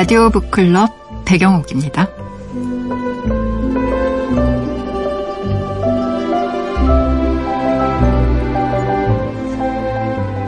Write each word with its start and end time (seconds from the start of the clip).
라디오 0.00 0.30
북클럽 0.30 1.24
배경옥입니다. 1.24 2.06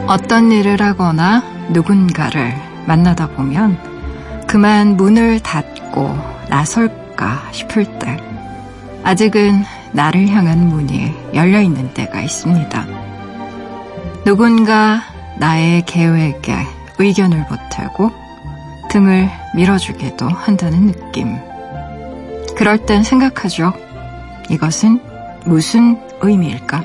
어떤 0.07 0.53
일을 0.53 0.81
하거나 0.81 1.43
누군가를 1.69 2.53
만나다 2.87 3.27
보면 3.27 3.77
그만 4.47 4.95
문을 4.95 5.41
닫고 5.41 6.17
나설까 6.47 7.49
싶을 7.51 7.99
때 7.99 8.15
아직은 9.03 9.65
나를 9.91 10.29
향한 10.29 10.69
문이 10.69 11.13
열려 11.33 11.59
있는 11.59 11.93
때가 11.93 12.21
있습니다. 12.21 12.85
누군가 14.23 15.01
나의 15.39 15.83
계획에 15.85 16.55
의견을 16.99 17.47
보태고 17.47 18.20
등을 18.91 19.29
밀어주기도 19.55 20.27
한다는 20.27 20.87
느낌. 20.87 21.37
그럴 22.57 22.77
땐 22.77 23.03
생각하죠. 23.03 23.71
이것은 24.49 24.99
무슨 25.45 25.97
의미일까? 26.19 26.83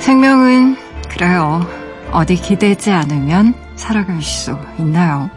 생명은 0.00 0.76
그래요. 1.08 1.66
어디 2.10 2.34
기대지 2.34 2.90
않으면 2.90 3.54
살아갈 3.76 4.20
수 4.20 4.58
있나요? 4.78 5.30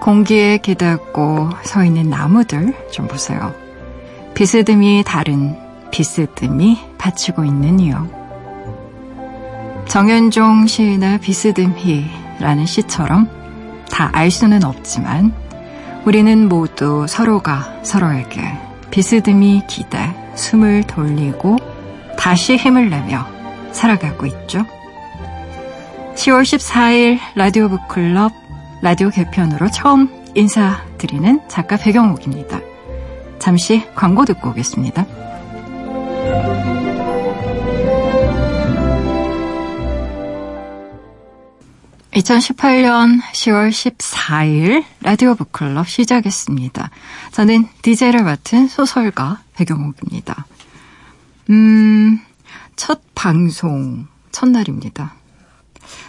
공기에 0.00 0.58
기대고 0.58 1.50
서 1.62 1.84
있는 1.84 2.10
나무들 2.10 2.74
좀 2.90 3.06
보세요. 3.06 3.54
비스듬히 4.34 5.04
다른 5.06 5.56
비스듬히 5.92 6.80
받치고 6.98 7.44
있는 7.44 7.78
이유. 7.78 8.23
정현종 9.88 10.66
시인의 10.66 11.18
비스듬히라는 11.20 12.66
시처럼 12.66 13.28
다 13.90 14.10
알 14.12 14.30
수는 14.30 14.64
없지만 14.64 15.32
우리는 16.04 16.48
모두 16.48 17.06
서로가 17.08 17.80
서로에게 17.82 18.40
비스듬히 18.90 19.62
기대 19.68 20.12
숨을 20.34 20.82
돌리고 20.84 21.56
다시 22.18 22.56
힘을 22.56 22.90
내며 22.90 23.26
살아가고 23.72 24.26
있죠. 24.26 24.64
10월 26.16 26.42
14일 26.42 27.18
라디오 27.34 27.68
북클럽 27.68 28.32
라디오 28.82 29.10
개편으로 29.10 29.70
처음 29.70 30.08
인사드리는 30.34 31.40
작가 31.48 31.76
배경옥입니다. 31.76 32.60
잠시 33.38 33.84
광고 33.94 34.24
듣고 34.24 34.50
오겠습니다. 34.50 35.06
2018년 42.14 43.20
10월 43.32 43.70
14일 43.70 44.84
라디오 45.02 45.34
북클럽 45.34 45.88
시작했습니다. 45.88 46.90
저는 47.32 47.68
DJ를 47.82 48.22
맡은 48.22 48.68
소설가 48.68 49.40
배경옥입니다. 49.54 50.46
음, 51.50 52.20
첫 52.76 53.00
방송, 53.16 54.06
첫날입니다. 54.30 55.14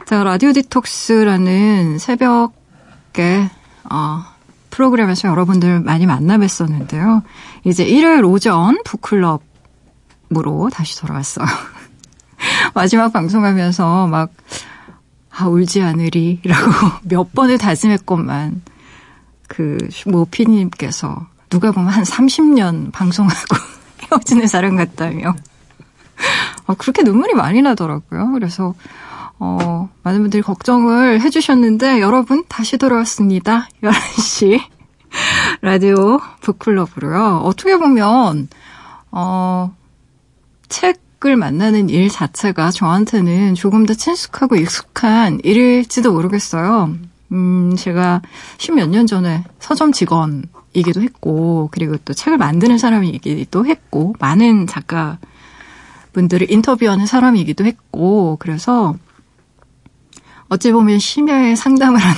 제가 0.07 0.23
라디오 0.23 0.53
디톡스라는 0.53 1.97
새벽에, 1.97 3.49
어, 3.89 4.23
프로그램에서 4.69 5.27
여러분들 5.27 5.79
많이 5.79 6.05
만나 6.05 6.37
뵀었는데요. 6.37 7.23
이제 7.63 7.83
일요일 7.83 8.23
오전 8.25 8.77
북클럽으로 8.83 10.69
다시 10.71 10.99
돌아왔어요. 10.99 11.47
마지막 12.75 13.11
방송하면서 13.11 14.07
막, 14.07 14.29
아, 15.37 15.47
울지 15.47 15.81
않으리라고 15.81 16.71
몇 17.03 17.33
번을 17.33 17.57
다짐했건만, 17.57 18.61
그, 19.47 19.77
모 20.07 20.25
피디님께서 20.25 21.27
누가 21.49 21.71
보면 21.71 21.89
한 21.89 22.03
30년 22.03 22.91
방송하고 22.91 23.55
헤어지는 24.11 24.47
사람 24.47 24.75
같다며. 24.77 25.35
아, 26.67 26.73
그렇게 26.75 27.03
눈물이 27.03 27.33
많이 27.33 27.61
나더라고요. 27.61 28.31
그래서, 28.31 28.73
어, 29.37 29.89
많은 30.03 30.21
분들이 30.21 30.41
걱정을 30.41 31.19
해주셨는데, 31.21 31.99
여러분, 31.99 32.45
다시 32.47 32.77
돌아왔습니다. 32.77 33.67
11시. 33.83 34.61
라디오 35.61 36.19
북클럽으로요. 36.41 37.41
어떻게 37.43 37.77
보면, 37.77 38.47
어, 39.11 39.75
책 40.69 41.04
을 41.25 41.35
만나는 41.37 41.89
일 41.89 42.07
자체가 42.09 42.69
저한테는 42.69 43.55
조금 43.55 43.87
더 43.87 43.95
친숙하고 43.95 44.57
익숙한 44.57 45.39
일일지도 45.43 46.13
모르겠어요. 46.13 46.93
음, 47.31 47.75
제가 47.75 48.21
십몇 48.59 48.89
년 48.89 49.07
전에 49.07 49.43
서점 49.57 49.91
직원이기도 49.91 51.01
했고, 51.01 51.69
그리고 51.71 51.97
또 52.05 52.13
책을 52.13 52.37
만드는 52.37 52.77
사람이기도 52.77 53.65
했고, 53.65 54.13
많은 54.19 54.67
작가 54.67 55.17
분들을 56.13 56.51
인터뷰하는 56.51 57.07
사람이기도 57.07 57.65
했고, 57.65 58.37
그래서 58.39 58.95
어찌 60.49 60.71
보면 60.71 60.99
심야에 60.99 61.55
상담을 61.55 61.99
하는, 61.99 62.15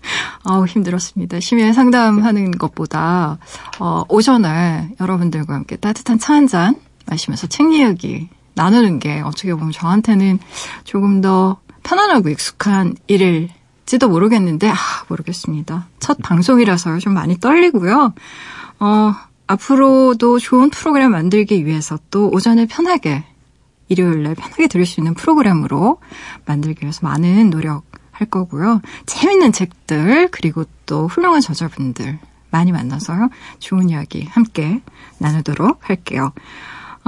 아우, 0.44 0.64
힘들었습니다. 0.64 1.40
심야에 1.40 1.74
상담하는 1.74 2.52
것보다, 2.52 3.36
어, 3.80 4.04
오전에 4.08 4.94
여러분들과 4.98 5.54
함께 5.54 5.76
따뜻한 5.76 6.18
차 6.18 6.32
한 6.32 6.46
잔 6.48 6.89
마시면서 7.06 7.46
책 7.46 7.72
이야기 7.72 8.28
나누는 8.54 8.98
게 8.98 9.20
어떻게 9.20 9.54
보면 9.54 9.72
저한테는 9.72 10.38
조금 10.84 11.20
더 11.20 11.60
편안하고 11.82 12.28
익숙한 12.28 12.94
일일지도 13.06 14.08
모르겠는데, 14.08 14.68
아, 14.68 14.76
모르겠습니다. 15.08 15.88
첫 15.98 16.18
방송이라서요. 16.22 16.98
좀 16.98 17.14
많이 17.14 17.38
떨리고요. 17.38 18.12
어, 18.80 19.14
앞으로도 19.46 20.38
좋은 20.38 20.70
프로그램 20.70 21.12
만들기 21.12 21.66
위해서 21.66 21.98
또 22.10 22.30
오전에 22.30 22.66
편하게 22.66 23.24
일요일날 23.88 24.36
편하게 24.36 24.68
들을 24.68 24.86
수 24.86 25.00
있는 25.00 25.14
프로그램으로 25.14 25.98
만들기 26.46 26.84
위해서 26.84 27.00
많은 27.02 27.50
노력할 27.50 28.28
거고요. 28.30 28.80
재밌는 29.06 29.52
책들 29.52 30.28
그리고 30.30 30.64
또 30.86 31.08
훌륭한 31.08 31.40
저자분들 31.40 32.18
많이 32.50 32.72
만나서요. 32.72 33.28
좋은 33.58 33.90
이야기 33.90 34.24
함께 34.24 34.80
나누도록 35.18 35.88
할게요. 35.88 36.32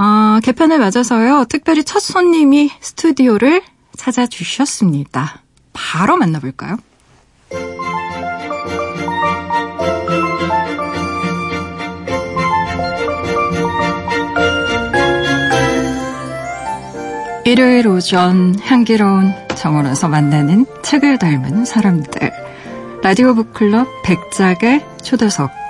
어, 0.03 0.41
개편을 0.41 0.79
맞아서요. 0.79 1.45
특별히 1.47 1.85
첫 1.85 2.01
손님이 2.01 2.69
스튜디오를 2.81 3.61
찾아주셨습니다. 3.95 5.41
바로 5.71 6.17
만나볼까요? 6.17 6.75
일요일 17.45 17.87
오전 17.87 18.59
향기로운 18.59 19.33
정원에서 19.55 20.09
만나는 20.09 20.65
책을 20.81 21.17
닮은 21.17 21.63
사람들. 21.63 22.31
라디오 23.03 23.35
북클럽 23.35 23.87
백작의 24.03 24.85
초대석. 25.01 25.63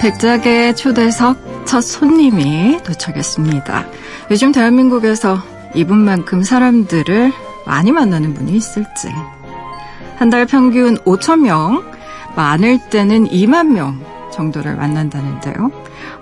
백작의 0.00 0.76
초대석 0.76 1.66
첫 1.66 1.82
손님이 1.82 2.78
도착했습니다. 2.84 3.86
요즘 4.30 4.50
대한민국에서 4.50 5.38
이분만큼 5.74 6.42
사람들을 6.42 7.32
많이 7.66 7.92
만나는 7.92 8.32
분이 8.34 8.52
있을지. 8.52 9.08
한 10.16 10.30
달 10.30 10.46
평균 10.46 10.96
5천 10.98 11.40
명 11.40 11.82
많을 12.36 12.78
때는 12.90 13.28
2만 13.28 13.68
명 13.72 14.00
정도를 14.32 14.76
만난다는데요. 14.76 15.70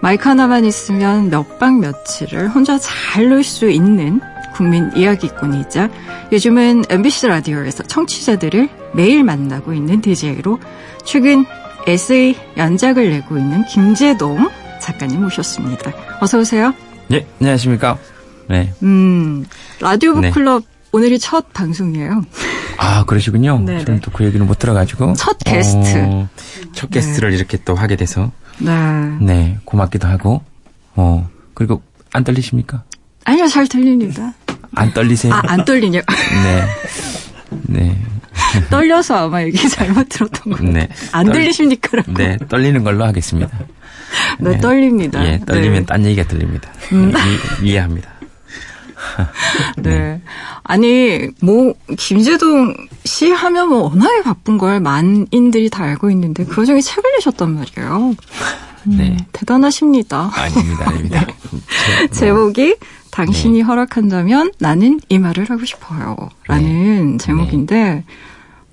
마이크 0.00 0.28
하나만 0.28 0.64
있으면 0.64 1.30
몇 1.30 1.58
박 1.58 1.78
며칠을 1.78 2.48
혼자 2.48 2.78
잘 2.78 3.30
놀 3.30 3.42
수 3.42 3.68
있는 3.68 4.20
국민 4.54 4.90
이야기꾼이자 4.96 5.88
요즘은 6.32 6.84
MBC 6.88 7.28
라디오에서 7.28 7.84
청취자들을 7.84 8.68
매일 8.92 9.22
만나고 9.24 9.72
있는 9.72 10.00
DJ로 10.00 10.58
최근 11.04 11.44
에세이 11.88 12.36
연작을 12.58 13.08
내고 13.08 13.38
있는 13.38 13.64
김재동 13.64 14.50
작가님 14.78 15.22
모셨습니다. 15.22 15.90
어서 16.20 16.38
오세요. 16.38 16.74
네, 17.08 17.26
안녕하십니까. 17.40 17.96
네. 18.46 18.74
음, 18.82 19.46
라디오 19.80 20.12
북클럽 20.12 20.64
네. 20.64 20.68
오늘이 20.92 21.18
첫 21.18 21.50
방송이에요. 21.54 22.26
아, 22.76 23.04
그러시군요. 23.04 23.60
네, 23.60 23.84
저는 23.86 24.00
네. 24.00 24.00
또그 24.02 24.22
얘기는 24.24 24.46
못 24.46 24.58
들어가지고. 24.58 25.14
첫 25.14 25.38
게스트. 25.38 25.96
어, 25.96 26.28
첫 26.74 26.90
게스트를 26.90 27.30
네. 27.30 27.36
이렇게 27.36 27.56
또 27.64 27.74
하게 27.74 27.96
돼서. 27.96 28.32
네. 28.58 28.70
네, 29.22 29.58
고맙기도 29.64 30.06
하고. 30.08 30.42
어, 30.94 31.26
그리고 31.54 31.80
안 32.12 32.22
떨리십니까? 32.22 32.82
아니요, 33.24 33.46
잘 33.46 33.66
들립니다. 33.66 34.34
안 34.74 34.92
떨리세요? 34.92 35.32
아, 35.32 35.40
안 35.46 35.64
떨리냐? 35.64 36.02
네. 36.44 36.64
네. 37.62 38.02
떨려서 38.70 39.26
아마 39.26 39.42
얘기 39.42 39.68
잘못 39.68 40.08
들었던 40.08 40.42
것 40.52 40.58
같아요. 40.58 40.72
네. 40.72 40.88
안 41.12 41.26
떨- 41.26 41.34
들리십니까? 41.34 42.02
네, 42.16 42.36
떨리는 42.48 42.82
걸로 42.84 43.04
하겠습니다. 43.04 43.50
네, 44.40 44.58
떨립니다. 44.58 45.24
예, 45.24 45.40
떨리면 45.46 45.80
네. 45.80 45.86
딴 45.86 46.04
얘기가 46.04 46.26
들립니다. 46.28 46.70
이, 47.62 47.66
이해합니다. 47.68 48.10
네. 49.78 50.20
아니, 50.64 51.28
뭐, 51.40 51.74
김재동 51.96 52.74
씨 53.04 53.30
하면 53.30 53.68
뭐 53.68 53.82
워낙에 53.84 54.22
바쁜 54.22 54.58
걸 54.58 54.80
만인들이 54.80 55.70
다 55.70 55.84
알고 55.84 56.10
있는데, 56.10 56.44
그 56.44 56.60
와중에 56.60 56.80
책을 56.80 57.02
내셨단 57.18 57.54
말이에요. 57.54 58.14
음, 58.86 58.96
네. 58.96 59.16
대단하십니다. 59.32 60.30
아닙니다, 60.34 60.88
아닙니다. 60.88 61.26
제- 61.86 62.08
제목이 62.08 62.76
당신이 63.18 63.62
허락한다면 63.62 64.52
나는 64.60 65.00
이 65.08 65.18
말을 65.18 65.50
하고 65.50 65.64
싶어요. 65.64 66.16
라는 66.46 67.18
제목인데, 67.18 68.04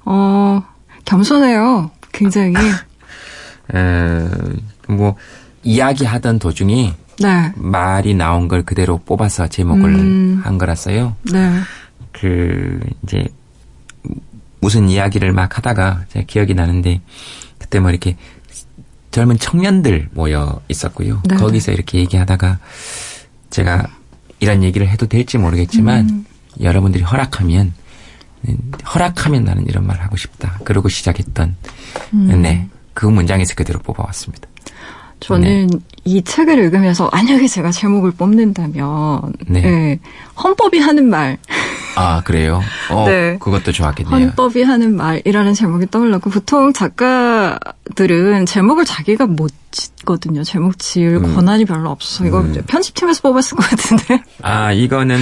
어, 0.05 0.63
겸손해요. 1.05 1.89
굉장히. 2.11 2.53
어, 3.73 4.29
뭐, 4.87 5.15
이야기하던 5.63 6.37
도중에 6.37 6.93
네. 7.19 7.53
말이 7.55 8.13
나온 8.13 8.47
걸 8.47 8.61
그대로 8.61 8.99
뽑아서 8.99 9.47
제목을 9.47 9.95
음. 9.95 10.41
한 10.43 10.59
거라서요. 10.59 11.15
네. 11.31 11.59
그, 12.11 12.79
이제, 13.03 13.25
무슨 14.59 14.89
이야기를 14.89 15.31
막 15.31 15.57
하다가 15.57 16.05
제가 16.09 16.25
기억이 16.27 16.53
나는데, 16.53 17.01
그때 17.57 17.79
뭐 17.79 17.89
이렇게 17.89 18.15
젊은 19.09 19.39
청년들 19.39 20.09
모여 20.11 20.61
있었고요. 20.67 21.23
네, 21.27 21.35
거기서 21.35 21.71
이렇게 21.71 21.97
얘기하다가 21.99 22.59
제가 23.49 23.87
이런 24.39 24.63
얘기를 24.63 24.87
해도 24.87 25.07
될지 25.07 25.37
모르겠지만, 25.37 26.09
음. 26.09 26.25
여러분들이 26.61 27.03
허락하면, 27.03 27.73
음, 28.47 28.71
허락하면 28.93 29.43
나는 29.43 29.65
이런 29.67 29.85
말 29.87 30.01
하고 30.01 30.17
싶다. 30.17 30.59
그러고 30.63 30.89
시작했던, 30.89 31.55
음. 32.13 32.41
네. 32.41 32.67
그 32.93 33.05
문장에서 33.05 33.55
그대로 33.55 33.79
뽑아왔습니다. 33.79 34.47
저는 35.19 35.69
이 36.03 36.21
책을 36.21 36.59
읽으면서 36.59 37.09
만약에 37.11 37.47
제가 37.47 37.71
제목을 37.71 38.11
뽑는다면 38.11 39.33
네. 39.47 39.63
예, 39.63 39.99
헌법이 40.41 40.79
하는 40.79 41.09
말, 41.09 41.37
아, 41.95 42.21
그래요? 42.23 42.61
어, 42.91 43.05
네. 43.07 43.37
그것도 43.39 43.71
좋았겠네요. 43.71 44.15
헌법이 44.15 44.63
하는 44.63 44.95
말이라는 44.95 45.53
제목이 45.53 45.87
떠올랐고 45.89 46.29
보통 46.29 46.73
작가들은 46.73 48.45
제목을 48.45 48.85
자기가 48.85 49.27
못 49.27 49.51
짓거든요. 49.71 50.43
제목 50.43 50.77
지을 50.79 51.15
음. 51.17 51.35
권한이 51.35 51.65
별로 51.65 51.89
없어서 51.89 52.25
이거 52.25 52.41
음. 52.41 52.61
편집팀에서 52.67 53.21
뽑았을 53.21 53.57
것 53.57 53.69
같은데. 53.69 54.21
아, 54.41 54.71
이거는 54.71 55.17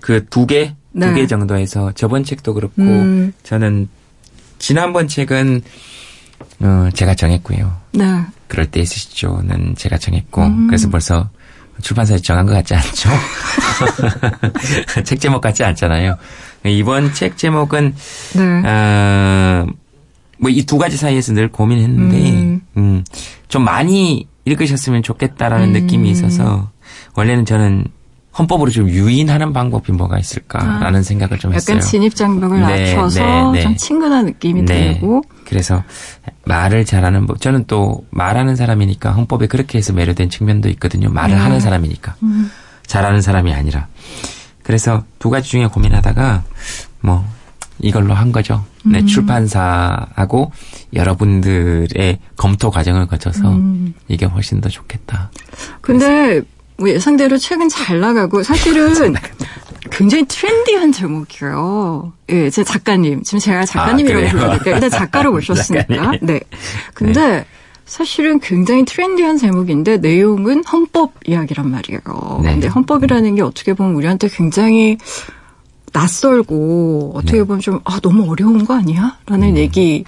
그 0.00 0.24
두 0.30 0.46
개, 0.46 0.74
네. 0.92 1.08
두개 1.08 1.26
정도에서 1.26 1.92
저번 1.92 2.24
책도 2.24 2.54
그렇고, 2.54 2.82
음. 2.82 3.32
저는 3.42 3.88
지난번 4.58 5.08
책은, 5.08 5.62
어, 6.60 6.88
제가 6.94 7.14
정했고요. 7.14 7.76
네. 7.92 8.04
그럴 8.48 8.66
때 8.70 8.80
있으시죠는 8.80 9.74
제가 9.76 9.98
정했고, 9.98 10.42
음. 10.42 10.66
그래서 10.68 10.88
벌써 10.88 11.28
출판사에서 11.82 12.22
정한 12.22 12.46
것 12.46 12.52
같지 12.52 12.74
않죠? 12.74 13.10
책 15.04 15.20
제목 15.20 15.40
같지 15.40 15.64
않잖아요. 15.64 16.16
이번 16.64 17.12
책 17.12 17.36
제목은, 17.36 17.94
네. 18.34 18.68
어, 18.68 19.66
뭐이 20.38 20.64
두 20.64 20.78
가지 20.78 20.96
사이에서 20.96 21.32
늘 21.32 21.50
고민했는데, 21.50 22.30
음. 22.30 22.60
음, 22.76 23.04
좀 23.48 23.62
많이 23.62 24.26
읽으셨으면 24.44 25.02
좋겠다라는 25.02 25.68
음. 25.68 25.72
느낌이 25.72 26.10
있어서, 26.10 26.70
원래는 27.14 27.44
저는 27.44 27.84
헌법으로 28.38 28.70
좀 28.70 28.88
유인하는 28.88 29.52
방법이 29.52 29.92
뭐가 29.92 30.18
있을까라는 30.18 31.02
생각을 31.02 31.38
좀 31.38 31.54
했어요. 31.54 31.76
아. 31.76 31.78
약간 31.78 31.88
진입장벽을 31.88 32.60
네, 32.60 32.84
낮춰서 32.84 33.52
네, 33.52 33.58
네. 33.58 33.62
좀 33.62 33.76
친근한 33.76 34.26
느낌이 34.26 34.64
들고. 34.64 35.22
그래서 35.44 35.82
말을 36.44 36.84
잘하는 36.84 37.26
법. 37.26 37.40
저는 37.40 37.64
또 37.66 38.04
말하는 38.10 38.56
사람이니까 38.56 39.12
헌법에 39.12 39.46
그렇게 39.46 39.78
해서 39.78 39.92
매료된 39.92 40.28
측면도 40.28 40.68
있거든요. 40.70 41.08
말을 41.08 41.34
네. 41.34 41.40
하는 41.40 41.60
사람이니까. 41.60 42.16
음. 42.22 42.50
잘하는 42.86 43.22
사람이 43.22 43.52
아니라. 43.52 43.86
그래서 44.62 45.04
두 45.18 45.30
가지 45.30 45.48
중에 45.50 45.66
고민하다가 45.66 46.42
뭐 47.00 47.24
이걸로 47.78 48.14
한 48.14 48.32
거죠. 48.32 48.64
네, 48.84 49.00
음. 49.00 49.06
출판사하고 49.06 50.52
여러분들의 50.92 52.18
검토 52.36 52.70
과정을 52.70 53.06
거쳐서 53.06 53.52
음. 53.52 53.94
이게 54.08 54.26
훨씬 54.26 54.60
더 54.60 54.68
좋겠다. 54.68 55.30
근데 55.80 56.42
뭐 56.78 56.88
예상대로 56.88 57.38
책은 57.38 57.68
잘 57.68 58.00
나가고 58.00 58.42
사실은 58.42 59.14
굉장히 59.90 60.24
트렌디한 60.26 60.92
제목이에요. 60.92 62.12
예, 62.30 62.50
제 62.50 62.64
작가님. 62.64 63.22
지금 63.22 63.38
제가 63.38 63.64
작가님이라고 63.64 64.26
아? 64.26 64.30
부르니까 64.30 64.70
일단 64.72 64.90
작가로 64.90 65.32
모셨으니까. 65.32 66.12
네. 66.22 66.40
근데 66.94 67.46
사실은 67.86 68.40
굉장히 68.40 68.84
트렌디한 68.84 69.38
제목인데 69.38 69.98
내용은 69.98 70.64
헌법 70.64 71.12
이야기란 71.24 71.70
말이에요. 71.70 72.00
네. 72.42 72.52
근데 72.52 72.68
헌법이라는 72.68 73.36
게 73.36 73.42
어떻게 73.42 73.74
보면 73.74 73.94
우리한테 73.94 74.28
굉장히 74.28 74.98
낯설고 75.92 77.12
어떻게 77.14 77.38
네. 77.38 77.44
보면 77.44 77.60
좀 77.60 77.80
아, 77.84 78.00
너무 78.00 78.30
어려운 78.30 78.64
거 78.64 78.74
아니야? 78.74 79.18
라는 79.26 79.50
음. 79.50 79.56
얘기 79.56 80.04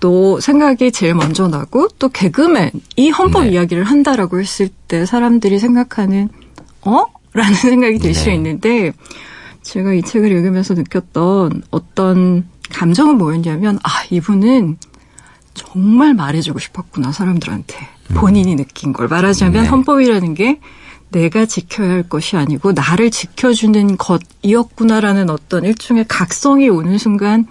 또 0.00 0.40
생각이 0.40 0.90
제일 0.92 1.14
먼저 1.14 1.46
나고 1.46 1.88
또 1.98 2.08
개그맨 2.08 2.70
이 2.96 3.10
헌법 3.10 3.44
네. 3.44 3.50
이야기를 3.50 3.84
한다라고 3.84 4.40
했을 4.40 4.68
때 4.88 5.06
사람들이 5.06 5.58
생각하는 5.58 6.28
어? 6.82 7.04
라는 7.32 7.54
생각이 7.54 7.98
들수 7.98 8.26
네. 8.26 8.34
있는데 8.34 8.92
제가 9.62 9.92
이 9.92 10.02
책을 10.02 10.32
읽으면서 10.32 10.74
느꼈던 10.74 11.62
어떤 11.70 12.48
감정은 12.70 13.18
뭐였냐면 13.18 13.78
아 13.82 13.90
이분은 14.10 14.78
정말 15.54 16.14
말해주고 16.14 16.58
싶었구나 16.58 17.12
사람들한테 17.12 17.76
본인이 18.14 18.56
느낀 18.56 18.92
걸 18.92 19.06
말하자면 19.08 19.62
네. 19.62 19.68
헌법이라는 19.68 20.34
게 20.34 20.60
내가 21.10 21.44
지켜야 21.44 21.90
할 21.90 22.02
것이 22.04 22.36
아니고 22.36 22.72
나를 22.72 23.10
지켜주는 23.10 23.96
것이었구나라는 23.96 25.28
어떤 25.28 25.64
일종의 25.64 26.06
각성이 26.08 26.68
오는 26.68 26.98
순간 26.98 27.46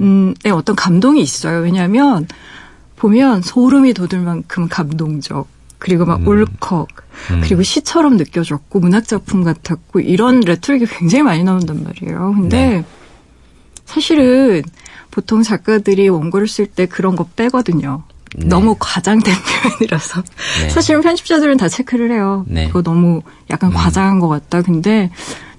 음, 0.00 0.34
네, 0.42 0.50
어떤 0.50 0.76
감동이 0.76 1.20
있어요. 1.20 1.60
왜냐하면 1.60 2.26
보면 2.96 3.42
소름이 3.42 3.94
돋을 3.94 4.22
만큼 4.22 4.68
감동적 4.68 5.48
그리고 5.78 6.06
막 6.06 6.20
음. 6.20 6.26
울컥 6.26 6.88
음. 7.30 7.40
그리고 7.42 7.62
시처럼 7.62 8.16
느껴졌고 8.16 8.80
문학 8.80 9.06
작품 9.06 9.44
같았고 9.44 10.00
이런 10.00 10.40
레토릭이 10.40 10.86
굉장히 10.86 11.22
많이 11.22 11.44
나온단 11.44 11.84
말이에요. 11.84 12.34
근데 12.34 12.68
네. 12.68 12.84
사실은 13.84 14.62
보통 15.10 15.42
작가들이 15.42 16.08
원고를 16.08 16.48
쓸 16.48 16.66
때 16.66 16.86
그런 16.86 17.16
거 17.16 17.24
빼거든요. 17.36 18.04
네. 18.36 18.46
너무 18.46 18.76
과장된 18.78 19.32
표현이라서 19.62 20.22
네. 20.62 20.68
사실은 20.70 21.02
편집자들은 21.02 21.56
다 21.56 21.68
체크를 21.68 22.10
해요. 22.10 22.44
네. 22.48 22.66
그거 22.66 22.82
너무 22.82 23.22
약간 23.50 23.70
음. 23.70 23.74
과장한 23.74 24.18
것 24.18 24.28
같다. 24.28 24.62
근데 24.62 25.10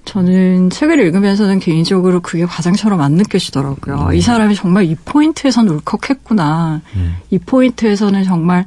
저는 0.05 0.69
책을 0.69 0.99
읽으면서는 0.99 1.59
개인적으로 1.59 2.21
그게 2.21 2.45
과장처럼 2.45 3.01
안 3.01 3.13
느껴지더라고요. 3.13 4.09
네. 4.09 4.17
이 4.17 4.21
사람이 4.21 4.55
정말 4.55 4.85
이 4.85 4.95
포인트에선 4.95 5.67
울컥했구나. 5.67 6.81
음. 6.95 7.15
이 7.31 7.39
포인트에서는 7.39 8.23
정말 8.23 8.65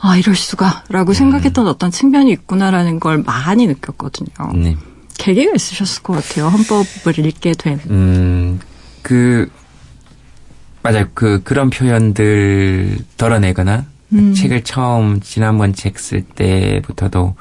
아 0.00 0.16
이럴 0.16 0.34
수가라고 0.34 1.12
생각했던 1.12 1.68
어떤 1.68 1.90
측면이 1.90 2.32
있구나라는 2.32 2.98
걸 2.98 3.22
많이 3.22 3.66
느꼈거든요. 3.68 4.52
네. 4.54 4.76
계기가 5.18 5.52
있으셨을 5.54 6.02
것 6.02 6.14
같아요. 6.14 6.48
헌법을 6.48 7.24
읽게 7.24 7.52
된. 7.52 7.78
음, 7.90 8.58
그, 9.02 9.48
맞아요. 10.82 11.06
그, 11.14 11.42
그런 11.44 11.70
표현들 11.70 12.98
덜어내거나, 13.16 13.84
음. 14.14 14.34
책을 14.34 14.64
처음, 14.64 15.20
지난번 15.20 15.74
책 15.74 15.98
쓸 15.98 16.22
때부터도 16.22 17.36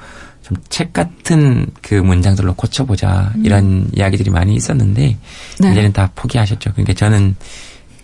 좀 0.55 0.61
책 0.69 0.93
같은 0.93 1.67
그 1.81 1.95
문장들로 1.95 2.53
고쳐보자, 2.55 3.33
이런 3.43 3.89
이야기들이 3.93 4.29
많이 4.29 4.55
있었는데, 4.55 5.09
음. 5.11 5.17
네. 5.59 5.71
이제는 5.71 5.93
다 5.93 6.09
포기하셨죠. 6.15 6.71
그러니까 6.73 6.93
저는 6.93 7.35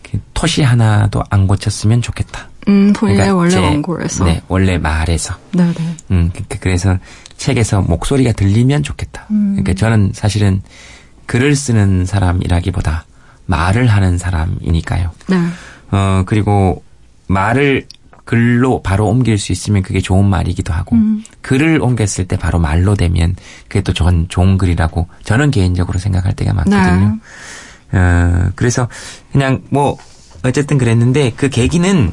그 0.03 0.19
토시 0.33 0.61
하나도 0.63 1.23
안 1.29 1.47
고쳤으면 1.47 2.01
좋겠다. 2.01 2.49
음, 2.69 2.93
본인의 2.93 3.17
그러니까 3.27 3.35
원래 3.35 3.49
제- 3.51 3.59
원고에서. 3.59 4.25
네, 4.25 4.41
원래 4.47 4.77
말에서. 4.77 5.35
네네. 5.53 5.73
음, 6.11 6.31
그- 6.33 6.59
그래서 6.59 6.97
책에서 7.37 7.81
목소리가 7.81 8.31
들리면 8.33 8.83
좋겠다. 8.83 9.25
음. 9.31 9.55
그러니까 9.57 9.73
저는 9.73 10.11
사실은 10.13 10.61
글을 11.25 11.55
쓰는 11.55 12.05
사람이라기보다 12.05 13.05
말을 13.45 13.87
하는 13.87 14.17
사람이니까요. 14.17 15.11
네. 15.27 15.37
어, 15.91 16.23
그리고 16.25 16.83
말을 17.27 17.85
글로 18.27 18.81
바로 18.81 19.07
옮길 19.07 19.37
수 19.37 19.53
있으면 19.53 19.81
그게 19.81 20.01
좋은 20.01 20.25
말이기도 20.25 20.73
하고, 20.73 20.97
음. 20.97 21.23
글을 21.41 21.81
옮겼을 21.81 22.27
때 22.27 22.35
바로 22.35 22.59
말로 22.59 22.93
되면 22.93 23.33
그게 23.69 23.79
또 23.79 23.93
좋은, 23.93 24.25
좋은 24.27 24.57
글이라고 24.57 25.07
저는 25.23 25.49
개인적으로 25.49 25.97
생각할 25.97 26.33
때가 26.33 26.53
많거든요. 26.53 27.17
네. 27.93 27.97
어, 27.97 28.51
그래서 28.55 28.89
그냥 29.31 29.63
뭐, 29.69 29.97
어쨌든 30.43 30.77
그랬는데 30.77 31.31
그 31.37 31.47
계기는, 31.47 32.11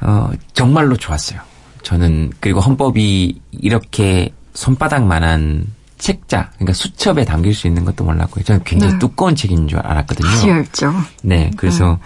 어, 0.00 0.30
정말로 0.54 0.96
좋았어요. 0.96 1.40
저는, 1.82 2.32
그리고 2.40 2.60
헌법이 2.60 3.38
이렇게 3.52 4.32
손바닥만한 4.54 5.66
책자, 5.98 6.50
그러니까 6.54 6.72
수첩에 6.72 7.26
담길 7.26 7.54
수 7.54 7.66
있는 7.66 7.84
것도 7.84 8.02
몰랐고요. 8.02 8.44
저는 8.44 8.62
굉장히 8.64 8.94
네. 8.94 8.98
두꺼운 8.98 9.36
책인 9.36 9.68
줄 9.68 9.78
알았거든요. 9.80 10.48
얇죠. 10.48 10.94
네, 11.22 11.50
그래서 11.58 11.98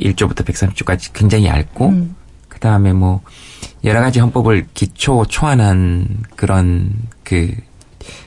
1조부터 0.00 0.44
130조까지 0.44 1.12
굉장히 1.12 1.46
얇고, 1.46 1.88
음. 1.88 2.16
그 2.48 2.58
다음에 2.58 2.92
뭐, 2.92 3.22
여러 3.84 4.00
가지 4.00 4.20
헌법을 4.20 4.66
기초 4.74 5.24
초안한 5.26 6.24
그런 6.36 6.90
그, 7.22 7.54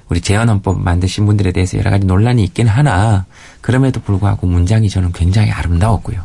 우리 0.09 0.21
재헌헌법 0.21 0.79
만드신 0.79 1.25
분들에 1.25 1.51
대해서 1.51 1.77
여러 1.77 1.91
가지 1.91 2.05
논란이 2.05 2.43
있긴 2.45 2.67
하나, 2.67 3.25
그럼에도 3.61 3.99
불구하고 3.99 4.47
문장이 4.47 4.89
저는 4.89 5.11
굉장히 5.11 5.51
아름다웠고요. 5.51 6.23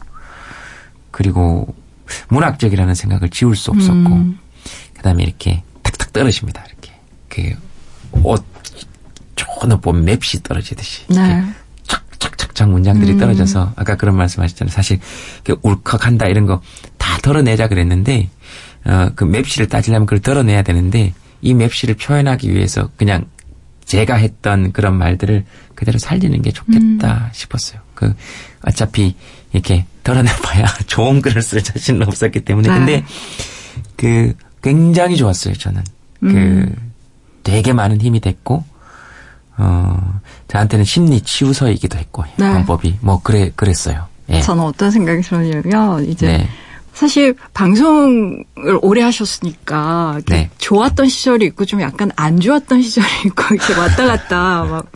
그리고 1.11 1.75
문학적이라는 2.29 2.95
생각을 2.95 3.31
지울 3.31 3.57
수 3.57 3.71
없었고, 3.71 3.95
음. 3.95 4.39
그 4.95 5.03
다음에 5.03 5.23
이렇게 5.23 5.63
탁탁 5.83 6.13
떨어집니다. 6.13 6.65
이렇게. 6.67 6.93
그, 7.29 7.55
옷, 8.23 8.45
좋은 9.35 9.73
옷 9.73 9.81
보면 9.81 10.05
맵시 10.05 10.43
떨어지듯이. 10.43 11.05
이렇게 11.09 11.23
네. 11.23 11.45
착착착착 12.53 12.71
문장들이 12.71 13.13
음. 13.13 13.19
떨어져서 13.19 13.73
아까 13.77 13.97
그런 13.97 14.17
말씀하셨잖아요. 14.17 14.73
사실 14.73 15.01
그 15.45 15.57
울컥한다 15.63 16.27
이런 16.27 16.47
거 16.47 16.61
다 16.99 17.19
덜어내자 17.19 17.69
그랬는데 17.69 18.29
어 18.85 19.11
그 19.15 19.25
맵시를 19.25 19.69
따지려면 19.69 20.07
그걸 20.07 20.21
덜어내야 20.21 20.63
되는데 20.63 21.13
이 21.41 21.55
맵시를 21.55 21.97
표현하기 21.97 22.53
위해서 22.53 22.89
그냥 22.97 23.25
제가 23.85 24.15
했던 24.17 24.73
그런 24.73 24.97
말들을 24.97 25.45
그대로 25.75 25.99
살리는 25.99 26.41
게 26.43 26.51
좋겠다 26.53 27.31
싶었어요. 27.33 27.81
그 27.95 28.15
어차피 28.65 29.15
이렇게 29.53 29.85
덜어내봐야 30.05 30.67
좋은 30.87 31.21
글을 31.21 31.43
쓸 31.43 31.63
자신은 31.63 32.07
없었기 32.07 32.41
때문에 32.41 32.69
네. 32.69 32.75
근데 32.75 33.05
그 33.97 34.35
굉장히 34.63 35.17
좋았어요 35.17 35.55
저는 35.55 35.83
그 36.21 36.27
음. 36.29 36.75
되게 37.43 37.73
많은 37.73 38.01
힘이 38.01 38.21
됐고 38.21 38.65
어 39.59 40.21
저한테는 40.49 40.85
심리 40.85 41.21
치유서이기도 41.21 41.99
했고 41.99 42.25
네. 42.37 42.51
방법이 42.51 42.99
뭐 43.01 43.21
그래 43.23 43.53
그랬어요. 43.55 44.07
예. 44.31 44.41
저는 44.41 44.63
어떤 44.63 44.91
생각이 44.91 45.23
들었냐면 45.23 46.05
이제 46.05 46.27
네. 46.27 46.49
사실 46.95 47.35
방송을 47.55 48.45
오래 48.83 49.03
하셨으니까 49.03 50.21
네. 50.27 50.51
좋았던 50.59 51.09
시절이 51.09 51.47
있고 51.47 51.65
좀 51.65 51.81
약간 51.81 52.11
안 52.17 52.39
좋았던 52.39 52.83
시절이 52.83 53.07
있고 53.27 53.55
이렇게 53.55 53.75
왔다 53.75 54.07
갔다 54.07 54.65
막 54.69 54.87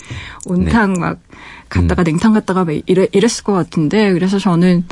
온탕 0.47 0.95
네. 0.95 1.01
막 1.01 1.19
갔다가 1.69 2.03
음. 2.03 2.05
냉탕 2.05 2.33
갔다가 2.35 2.65
막 2.65 2.75
이래, 2.87 3.09
이랬을 3.13 3.45
것 3.45 3.53
같은데 3.53 4.13
그래서 4.13 4.39
저는 4.39 4.85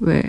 왜 0.00 0.22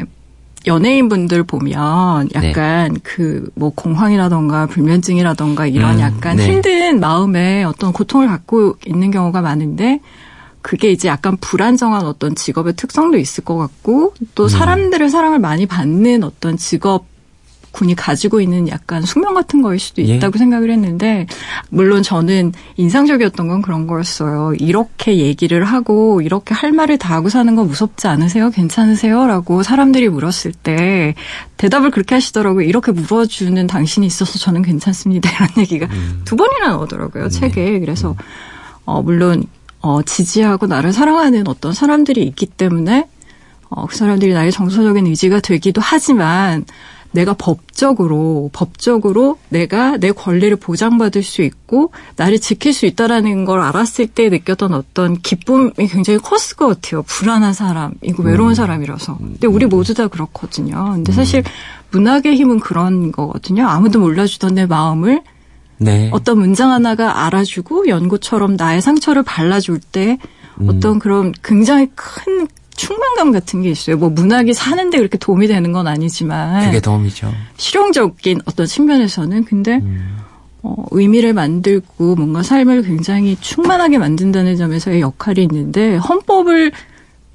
연예인분들 0.67 1.43
보면 1.43 2.29
네. 2.33 2.49
약간 2.49 2.97
그뭐 3.01 3.71
공황이라던가 3.75 4.67
불면증이라던가 4.67 5.65
이런 5.65 5.95
음, 5.95 5.99
약간 6.01 6.37
네. 6.37 6.47
힘든 6.47 6.99
마음에 6.99 7.63
어떤 7.63 7.93
고통을 7.93 8.27
갖고 8.27 8.77
있는 8.85 9.09
경우가 9.09 9.41
많은데 9.41 10.01
그게 10.61 10.91
이제 10.91 11.07
약간 11.07 11.37
불안정한 11.37 12.05
어떤 12.05 12.35
직업의 12.35 12.73
특성도 12.75 13.17
있을 13.17 13.43
것 13.43 13.55
같고 13.57 14.13
또 14.35 14.43
음. 14.43 14.49
사람들의 14.49 15.09
사랑을 15.09 15.39
많이 15.39 15.65
받는 15.65 16.23
어떤 16.23 16.57
직업 16.57 17.05
군이 17.77 17.93
가지고 17.95 18.41
있는 18.41 18.67
약간 18.69 19.03
숙명 19.03 19.35
같은 19.35 19.61
거일 19.61 19.79
수도 19.79 20.01
예. 20.01 20.15
있다고 20.15 20.39
생각을 20.39 20.71
했는데 20.71 21.27
물론 21.69 22.01
저는 22.01 22.53
인상적이었던 22.75 23.47
건 23.47 23.61
그런 23.61 23.85
거였어요. 23.85 24.55
이렇게 24.59 25.17
얘기를 25.17 25.63
하고 25.63 26.21
이렇게 26.21 26.55
할 26.55 26.71
말을 26.71 26.97
다 26.97 27.13
하고 27.13 27.29
사는 27.29 27.55
거 27.55 27.63
무섭지 27.63 28.07
않으세요? 28.07 28.49
괜찮으세요? 28.49 29.27
라고 29.27 29.61
사람들이 29.61 30.09
물었을 30.09 30.53
때 30.53 31.13
대답을 31.57 31.91
그렇게 31.91 32.15
하시더라고요. 32.15 32.65
이렇게 32.65 32.91
물어주는 32.91 33.67
당신이 33.67 34.07
있어서 34.07 34.39
저는 34.39 34.63
괜찮습니다. 34.63 35.29
이런 35.37 35.49
얘기가 35.59 35.85
음. 35.91 36.21
두 36.25 36.35
번이나 36.35 36.69
나오더라고요. 36.69 37.25
네. 37.25 37.29
책에. 37.29 37.79
그래서 37.79 38.15
어 38.85 39.03
물론 39.03 39.43
어 39.81 40.01
지지하고 40.01 40.65
나를 40.65 40.93
사랑하는 40.93 41.47
어떤 41.47 41.73
사람들이 41.73 42.23
있기 42.23 42.47
때문에 42.47 43.07
어, 43.69 43.85
그 43.85 43.95
사람들이 43.95 44.33
나의 44.33 44.51
정서적인 44.51 45.05
의지가 45.05 45.41
되기도 45.41 45.81
하지만 45.83 46.65
내가 47.11 47.33
법적으로 47.33 48.49
법적으로 48.53 49.37
내가 49.49 49.97
내 49.97 50.11
권리를 50.11 50.55
보장받을 50.57 51.23
수 51.23 51.41
있고 51.41 51.91
나를 52.15 52.39
지킬 52.39 52.73
수 52.73 52.85
있다라는 52.85 53.45
걸 53.45 53.61
알았을 53.61 54.07
때 54.07 54.29
느꼈던 54.29 54.73
어떤 54.73 55.17
기쁨이 55.17 55.71
굉장히 55.89 56.19
컸을 56.19 56.55
것 56.57 56.67
같아요. 56.67 57.03
불안한 57.03 57.53
사람이고 57.53 58.23
외로운 58.23 58.55
사람이라서. 58.55 59.17
근데 59.17 59.47
우리 59.47 59.65
모두 59.65 59.93
다 59.93 60.07
그렇거든요. 60.07 60.91
근데 60.93 61.11
사실 61.11 61.43
문학의 61.91 62.35
힘은 62.35 62.59
그런 62.59 63.11
거거든요. 63.11 63.67
아무도 63.67 63.99
몰라주던 63.99 64.55
내 64.55 64.65
마음을 64.65 65.21
네. 65.79 66.09
어떤 66.11 66.39
문장 66.39 66.71
하나가 66.71 67.25
알아주고 67.25 67.87
연고처럼 67.87 68.55
나의 68.55 68.81
상처를 68.81 69.23
발라줄 69.23 69.79
때 69.79 70.17
음. 70.59 70.69
어떤 70.69 70.99
그런 70.99 71.33
굉장히 71.43 71.89
큰 71.95 72.47
충만감 72.77 73.31
같은 73.33 73.61
게 73.61 73.69
있어요. 73.69 73.97
뭐 73.97 74.09
문학이 74.09 74.53
사는데 74.53 74.97
그렇게 74.99 75.17
도움이 75.17 75.47
되는 75.47 75.73
건 75.73 75.87
아니지만 75.87 76.65
그게 76.65 76.79
도움이죠. 76.79 77.33
실용적인 77.57 78.41
어떤 78.45 78.65
측면에서는 78.65 79.43
근데 79.43 79.75
음. 79.75 80.17
어, 80.63 80.75
의미를 80.91 81.33
만들고 81.33 82.15
뭔가 82.15 82.43
삶을 82.43 82.83
굉장히 82.83 83.35
충만하게 83.41 83.97
만든다는 83.97 84.55
점에서의 84.55 85.01
역할이 85.01 85.43
있는데 85.43 85.97
헌법을 85.97 86.71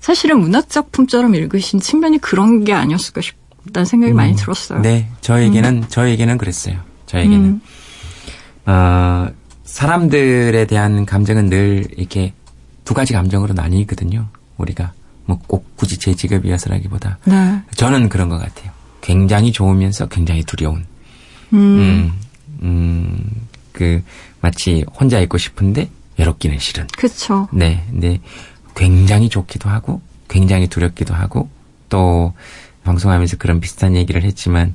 사실은 0.01 0.41
문학 0.41 0.69
작품처럼 0.69 1.35
읽으신 1.35 1.81
측면이 1.81 2.19
그런 2.19 2.65
게 2.65 2.73
아니었을까 2.73 3.21
싶다는 3.21 3.85
생각이 3.85 4.13
많이 4.13 4.35
들었어요. 4.35 4.81
네, 4.81 5.09
저에게는 5.21 5.85
저에게는 5.89 6.39
그랬어요. 6.39 6.77
저에게는 7.07 7.45
음. 7.45 7.61
어, 8.67 9.29
사람들에 9.65 10.67
대한 10.67 11.05
감정은 11.05 11.49
늘 11.49 11.87
이렇게 11.97 12.33
두 12.85 12.95
가지 12.95 13.13
감정으로 13.13 13.55
나뉘거든요. 13.55 14.27
우리가 14.57 14.93
뭐 15.33 15.43
꼭 15.47 15.77
굳이 15.77 15.99
제 15.99 16.15
직업이어서라기보다 16.15 17.19
네. 17.25 17.61
저는 17.77 18.09
그런 18.09 18.29
것 18.29 18.39
같아요. 18.39 18.71
굉장히 19.01 19.53
좋으면서 19.53 20.07
굉장히 20.09 20.45
두려운. 20.45 20.85
음. 21.53 21.59
음, 21.59 22.13
음, 22.63 23.31
그 23.73 24.03
마치 24.41 24.85
혼자 24.99 25.19
있고 25.21 25.39
싶은데 25.39 25.91
외롭기는 26.19 26.59
싫은. 26.59 26.87
그쵸. 26.97 27.49
네, 27.53 27.85
네. 27.91 28.21
굉장히 28.77 29.29
좋기도 29.29 29.69
하고, 29.69 30.01
굉장히 30.29 30.67
두렵기도 30.67 31.15
하고, 31.15 31.49
또, 31.89 32.33
방송하면서 32.85 33.37
그런 33.37 33.61
비슷한 33.61 33.97
얘기를 33.97 34.23
했지만, 34.23 34.75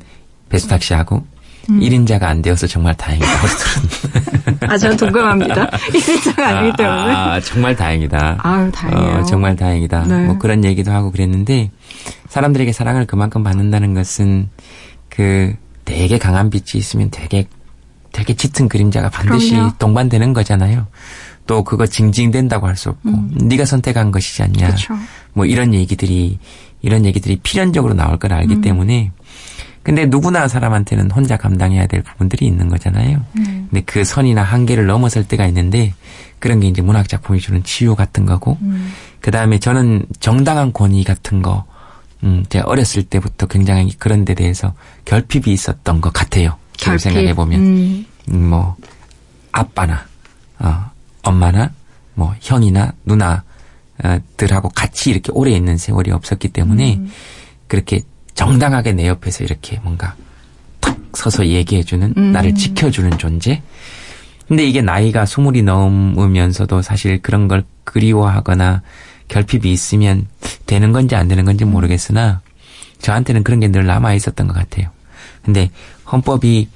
배수탁 0.50 0.84
씨하고, 0.84 1.26
음. 1.70 1.80
1인자가 1.80 2.24
안 2.24 2.42
되어서 2.42 2.68
정말 2.68 2.96
다행이다. 2.96 3.28
우리들은. 3.44 4.58
아, 4.70 4.78
저는 4.78 4.98
동감합니다. 4.98 5.70
이인자가 5.94 6.48
아니기 6.60 6.78
때문에. 6.78 7.14
아, 7.14 7.34
아, 7.34 7.40
정말 7.42 7.76
다행이다. 7.76 8.38
아유, 8.42 8.72
다행이에요. 8.72 9.18
어, 9.18 9.24
정말 9.26 9.56
다행이다. 9.56 10.04
네. 10.06 10.26
뭐 10.26 10.38
그런 10.38 10.64
얘기도 10.64 10.92
하고 10.92 11.12
그랬는데, 11.12 11.72
사람들에게 12.30 12.72
사랑을 12.72 13.06
그만큼 13.06 13.44
받는다는 13.44 13.94
것은, 13.94 14.50
그, 15.10 15.54
되게 15.86 16.18
강한 16.18 16.50
빛이 16.50 16.64
있으면 16.76 17.10
되게, 17.12 17.46
되게 18.12 18.34
짙은 18.34 18.68
그림자가 18.70 19.10
반드시 19.10 19.52
그럼요. 19.52 19.74
동반되는 19.80 20.34
거잖아요. 20.34 20.88
또 21.46 21.64
그거 21.64 21.86
징징댄다고 21.86 22.68
할 22.68 22.76
수 22.76 22.90
없고, 22.90 23.10
네가 23.46 23.66
선택한 23.66 24.12
것이지 24.12 24.44
않냐. 24.44 24.66
음. 24.66 24.68
그렇죠. 24.68 24.96
뭐 25.34 25.46
이런 25.46 25.74
얘기들이 25.74 26.40
이런 26.82 27.06
얘기들이 27.06 27.38
필연적으로 27.42 27.94
나올 27.94 28.18
걸 28.20 28.34
알기 28.34 28.56
음. 28.56 28.62
때문에 28.62 29.12
근데 29.88 30.06
누구나 30.06 30.50
사람한테는 30.50 31.12
혼자 31.12 31.38
감당해야 31.38 31.88
될 31.88 32.04
부분들이 32.04 32.46
있는 32.46 32.68
거잖아요. 32.68 33.24
음. 33.38 33.68
근데 33.70 33.82
그 33.86 34.04
선이나 34.04 34.44
한계를 34.44 34.86
넘어설 34.86 35.26
때가 35.26 35.48
있는데 35.48 35.94
그런 36.40 36.60
게 36.60 36.68
이제 36.68 36.82
문학 36.82 37.08
작품이 37.08 37.40
주는 37.40 37.64
치유 37.64 37.96
같은 37.96 38.26
거고 38.26 38.58
음. 38.64 38.92
그 39.22 39.32
다음에 39.32 39.60
저는 39.60 40.06
정당한 40.20 40.74
권위 40.74 41.06
같은 41.06 41.42
거 41.42 41.64
음, 42.26 42.44
제가 42.50 42.66
어렸을 42.68 43.04
때부터 43.04 43.48
굉장히 43.48 43.94
그런 43.98 44.26
데 44.26 44.34
대해서 44.34 44.74
결핍이 45.06 45.54
있었던 45.54 46.02
것 46.02 46.12
같아요. 46.12 46.58
지금 46.76 46.98
생각해 46.98 47.34
보면 47.34 47.60
음. 47.62 48.06
음, 48.32 48.50
뭐 48.50 48.76
아빠나 49.54 50.06
어, 50.60 50.92
엄마나 51.24 51.72
뭐 52.14 52.36
형이나 52.42 52.92
누나들하고 53.06 54.68
같이 54.76 55.12
이렇게 55.12 55.32
오래 55.32 55.52
있는 55.52 55.78
세월이 55.78 56.12
없었기 56.12 56.50
때문에 56.50 56.96
음. 56.98 57.10
그렇게 57.68 58.02
정당하게 58.38 58.94
내 58.94 59.08
옆에서 59.08 59.44
이렇게 59.44 59.80
뭔가 59.84 60.16
탁 60.80 60.96
서서 61.14 61.48
얘기해주는 61.48 62.14
음. 62.16 62.32
나를 62.32 62.54
지켜주는 62.56 63.18
존재. 63.18 63.62
근데 64.48 64.64
이게 64.64 64.82
나이가 64.82 65.26
스물이 65.26 65.64
넘으면서도 65.64 66.82
사실 66.82 67.20
그런 67.22 67.48
걸 67.48 67.64
그리워하거나 67.84 68.82
결핍이 69.28 69.72
있으면 69.74 70.28
되는 70.68 70.92
건지 70.94 71.16
안 71.16 71.28
되는 71.28 71.44
건지 71.44 71.66
모르겠으나 71.66 72.42
저한테는 73.02 73.44
그런 73.44 73.60
게 73.60 73.68
늘 73.68 73.86
남아 73.86 74.14
있었던 74.14 74.48
것 74.48 74.54
같아요. 74.54 74.90
근데 75.44 75.70
헌법이 76.10 76.70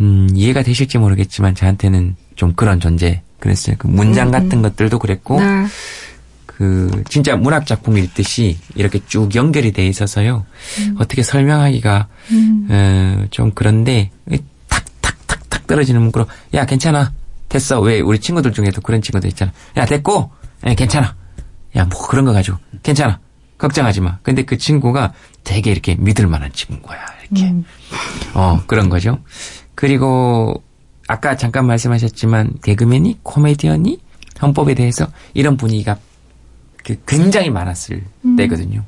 음, 0.00 0.28
이해가 0.34 0.62
되실지 0.62 0.98
모르겠지만 0.98 1.54
저한테는 1.54 2.16
좀 2.34 2.52
그런 2.54 2.80
존재 2.80 3.22
그랬어요. 3.38 3.76
그 3.78 3.86
문장 3.86 4.30
같은 4.32 4.62
것들도 4.62 4.98
그랬고 4.98 5.38
네. 5.40 5.66
그 6.64 7.04
진짜 7.08 7.36
문학 7.36 7.66
작품 7.66 7.98
읽듯이 7.98 8.56
이렇게 8.74 9.00
쭉 9.06 9.34
연결이 9.34 9.72
돼 9.72 9.86
있어서요. 9.86 10.46
어떻게 10.98 11.22
설명하기가 11.22 12.08
음. 12.32 12.68
어, 12.70 13.26
좀 13.30 13.50
그런데 13.54 14.10
탁탁탁탁탁 14.68 15.66
떨어지는 15.66 16.00
문구로 16.00 16.26
야 16.54 16.64
괜찮아 16.64 17.12
됐어. 17.50 17.80
왜 17.80 18.00
우리 18.00 18.18
친구들 18.18 18.52
중에도 18.52 18.80
그런 18.80 19.02
친구들 19.02 19.28
있잖아. 19.28 19.52
야 19.76 19.84
됐고, 19.84 20.30
야, 20.66 20.74
괜찮아. 20.74 21.14
야 21.76 21.84
뭐 21.84 22.06
그런 22.08 22.24
거 22.24 22.32
가지고 22.32 22.56
괜찮아. 22.82 23.20
걱정하지 23.58 24.00
마. 24.00 24.18
근데 24.22 24.42
그 24.42 24.56
친구가 24.58 25.12
되게 25.44 25.70
이렇게 25.70 25.94
믿을 25.96 26.26
만한 26.26 26.50
친구야. 26.52 26.98
이렇게. 27.30 27.50
음. 27.50 27.64
어, 28.34 28.62
그런 28.66 28.88
거죠. 28.88 29.18
그리고 29.74 30.62
아까 31.08 31.36
잠깐 31.36 31.66
말씀하셨지만 31.66 32.54
개그맨이 32.62 33.18
코미디언이 33.22 34.00
헌법에 34.40 34.74
대해서 34.74 35.06
이런 35.34 35.56
분위기가 35.56 35.94
그 35.94 36.00
굉장히 37.06 37.50
많았을 37.50 38.02
음. 38.24 38.36
때거든요. 38.36 38.84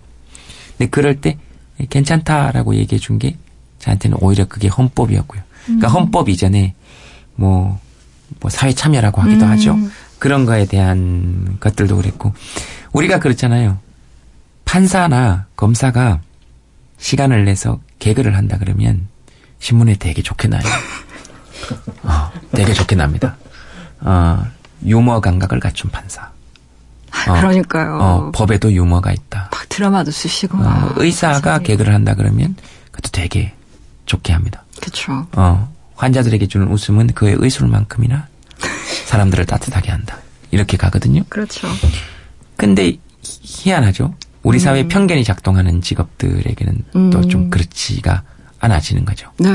근데 0.76 0.90
그럴 0.90 1.20
때 1.20 1.38
괜찮다라고 1.88 2.74
얘기해 2.76 2.98
준 2.98 3.18
게 3.18 3.36
저한테는 3.78 4.18
오히려 4.20 4.46
그게 4.46 4.68
헌법이었고요. 4.68 5.42
그러니까 5.64 5.88
음. 5.88 5.92
헌법 5.92 6.28
이전에 6.28 6.74
뭐, 7.34 7.78
뭐 8.40 8.50
사회 8.50 8.72
참여라고 8.72 9.20
하기도 9.22 9.44
음. 9.44 9.50
하죠. 9.50 9.78
그런 10.18 10.44
거에 10.44 10.66
대한 10.66 11.56
것들도 11.60 11.96
그랬고 11.96 12.34
우리가 12.92 13.18
그렇잖아요. 13.18 13.78
판사나 14.64 15.46
검사가 15.56 16.20
시간을 16.98 17.44
내서 17.44 17.80
개그를 17.98 18.36
한다 18.36 18.56
그러면 18.58 19.06
신문에 19.60 19.96
되게 19.98 20.22
좋게 20.22 20.48
나요. 20.48 20.62
어, 22.02 22.30
되게 22.52 22.72
좋게 22.72 22.96
납니다. 22.96 23.36
어, 24.00 24.44
유머 24.84 25.20
감각을 25.20 25.60
갖춘 25.60 25.90
판사. 25.90 26.30
어, 27.28 27.32
그러니까요. 27.34 27.98
어, 28.00 28.30
법에도 28.32 28.72
유머가 28.72 29.12
있다. 29.12 29.48
막 29.52 29.68
드라마도 29.68 30.10
쓰시고. 30.10 30.58
어, 30.58 30.60
막. 30.60 30.94
의사가 30.98 31.60
개그를 31.60 31.92
한다 31.94 32.14
그러면 32.14 32.56
그것도 32.90 33.10
되게 33.12 33.52
좋게 34.06 34.32
합니다. 34.32 34.64
그쵸. 34.82 35.26
어, 35.32 35.72
환자들에게 35.96 36.46
주는 36.48 36.68
웃음은 36.68 37.08
그의 37.08 37.36
의술만큼이나 37.38 38.28
사람들을 39.06 39.46
따뜻하게 39.46 39.90
한다. 39.90 40.18
이렇게 40.50 40.76
가거든요. 40.76 41.22
그렇죠. 41.28 41.68
근데 42.56 42.86
희- 42.88 43.00
희한하죠. 43.22 44.14
우리 44.42 44.58
사회 44.60 44.86
편견이 44.86 45.24
작동하는 45.24 45.82
직업들에게는 45.82 46.84
또 46.92 46.98
음. 46.98 47.28
좀 47.28 47.50
그렇지가 47.50 48.22
않아지는 48.60 49.04
거죠. 49.04 49.30
네. 49.38 49.48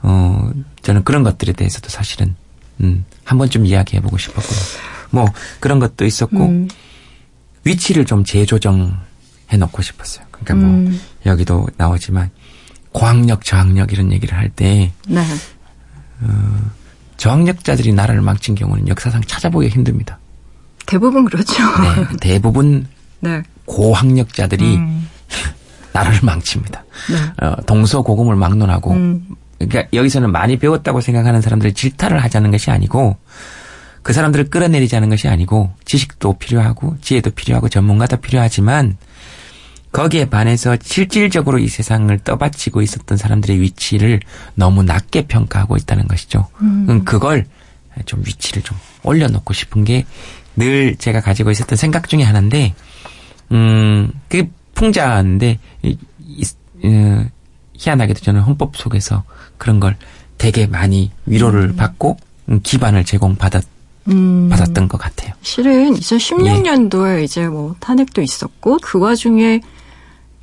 어, 0.00 0.50
저는 0.82 1.04
그런 1.04 1.22
것들에 1.22 1.52
대해서도 1.52 1.88
사실은, 1.90 2.34
음, 2.80 3.04
한 3.24 3.38
번쯤 3.38 3.66
이야기해보고 3.66 4.16
싶었고요. 4.18 4.58
뭐, 5.10 5.26
그런 5.60 5.78
것도 5.78 6.04
있었고, 6.06 6.46
음. 6.46 6.68
위치를 7.64 8.04
좀 8.04 8.24
재조정해 8.24 8.96
놓고 9.58 9.82
싶었어요. 9.82 10.26
그러니까 10.30 10.54
뭐, 10.54 10.64
음. 10.66 11.00
여기도 11.26 11.68
나오지만, 11.76 12.30
고학력, 12.92 13.44
저학력 13.44 13.92
이런 13.92 14.12
얘기를 14.12 14.36
할 14.36 14.48
때, 14.48 14.92
네. 15.08 15.22
저학력자들이 17.16 17.92
나라를 17.92 18.20
망친 18.20 18.54
경우는 18.56 18.88
역사상 18.88 19.22
찾아보기가 19.22 19.72
힘듭니다. 19.72 20.18
대부분 20.86 21.24
그렇죠. 21.24 21.62
네, 21.80 22.16
대부분 22.20 22.86
네. 23.20 23.42
고학력자들이 23.64 24.76
음. 24.76 25.08
나라를 25.92 26.18
망칩니다. 26.22 26.84
네. 27.10 27.46
어, 27.46 27.56
동서고금을 27.66 28.34
막론하고 28.34 28.90
음. 28.92 29.26
그러니까 29.58 29.88
여기서는 29.92 30.32
많이 30.32 30.58
배웠다고 30.58 31.00
생각하는 31.00 31.40
사람들을 31.40 31.74
질타를 31.74 32.22
하자는 32.24 32.50
것이 32.50 32.70
아니고 32.72 33.16
그 34.02 34.12
사람들을 34.12 34.50
끌어내리자는 34.50 35.08
것이 35.08 35.28
아니고 35.28 35.72
지식도 35.84 36.34
필요하고 36.34 36.96
지혜도 37.00 37.30
필요하고 37.30 37.68
전문가도 37.68 38.18
필요하지만 38.18 38.96
거기에 39.92 40.30
반해서 40.30 40.76
실질적으로 40.80 41.58
이 41.58 41.68
세상을 41.68 42.16
떠받치고 42.20 42.82
있었던 42.82 43.18
사람들의 43.18 43.60
위치를 43.60 44.20
너무 44.54 44.82
낮게 44.82 45.26
평가하고 45.26 45.76
있다는 45.76 46.08
것이죠. 46.08 46.48
음, 46.62 47.04
그걸 47.04 47.44
좀 48.06 48.22
위치를 48.24 48.62
좀 48.62 48.76
올려놓고 49.02 49.52
싶은 49.52 49.84
게 49.84 50.04
늘 50.56 50.96
제가 50.96 51.20
가지고 51.20 51.50
있었던 51.50 51.76
생각 51.76 52.08
중에 52.08 52.22
하나인데, 52.22 52.74
음, 53.52 54.10
그게 54.28 54.50
풍자인데, 54.74 55.58
이, 55.82 55.96
이, 56.20 56.44
어, 56.84 57.24
희한하게도 57.74 58.20
저는 58.20 58.40
헌법 58.42 58.76
속에서 58.76 59.24
그런 59.56 59.80
걸 59.80 59.96
되게 60.38 60.66
많이 60.66 61.10
위로를 61.26 61.74
받고 61.74 62.18
음, 62.50 62.60
기반을 62.62 63.04
제공받았, 63.04 63.62
음. 64.08 64.48
받았던 64.50 64.88
것 64.88 64.98
같아요. 64.98 65.32
실은 65.42 65.94
2016년도에 65.94 67.22
이제 67.24 67.46
뭐 67.46 67.74
탄핵도 67.80 68.22
있었고 68.22 68.78
그 68.82 68.98
와중에 68.98 69.60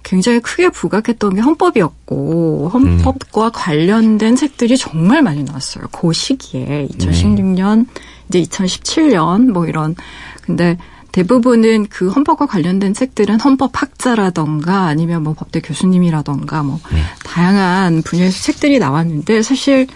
굉장히 0.04 0.40
크게 0.40 0.70
부각했던 0.70 1.36
게 1.36 1.42
헌법이었고 1.42 2.70
헌법과 2.74 3.52
관련된 3.52 4.36
책들이 4.36 4.78
정말 4.78 5.22
많이 5.22 5.44
나왔어요. 5.44 5.86
그 5.92 6.14
시기에 6.14 6.88
2016년 6.92 7.86
이제 8.30 8.42
2017년 8.42 9.52
뭐 9.52 9.68
이런 9.68 9.96
근데 10.42 10.78
대부분은 11.12 11.88
그 11.90 12.10
헌법과 12.10 12.46
관련된 12.46 12.94
책들은 12.94 13.40
헌법학자라던가 13.40 14.86
아니면 14.86 15.24
뭐 15.24 15.34
법대 15.34 15.60
교수님이라던가 15.60 16.64
뭐 16.64 16.80
네. 16.92 17.02
다양한 17.24 18.04
분야에서 18.04 18.42
책들이 18.42 18.80
나왔는데 18.80 19.42
사실 19.42 19.88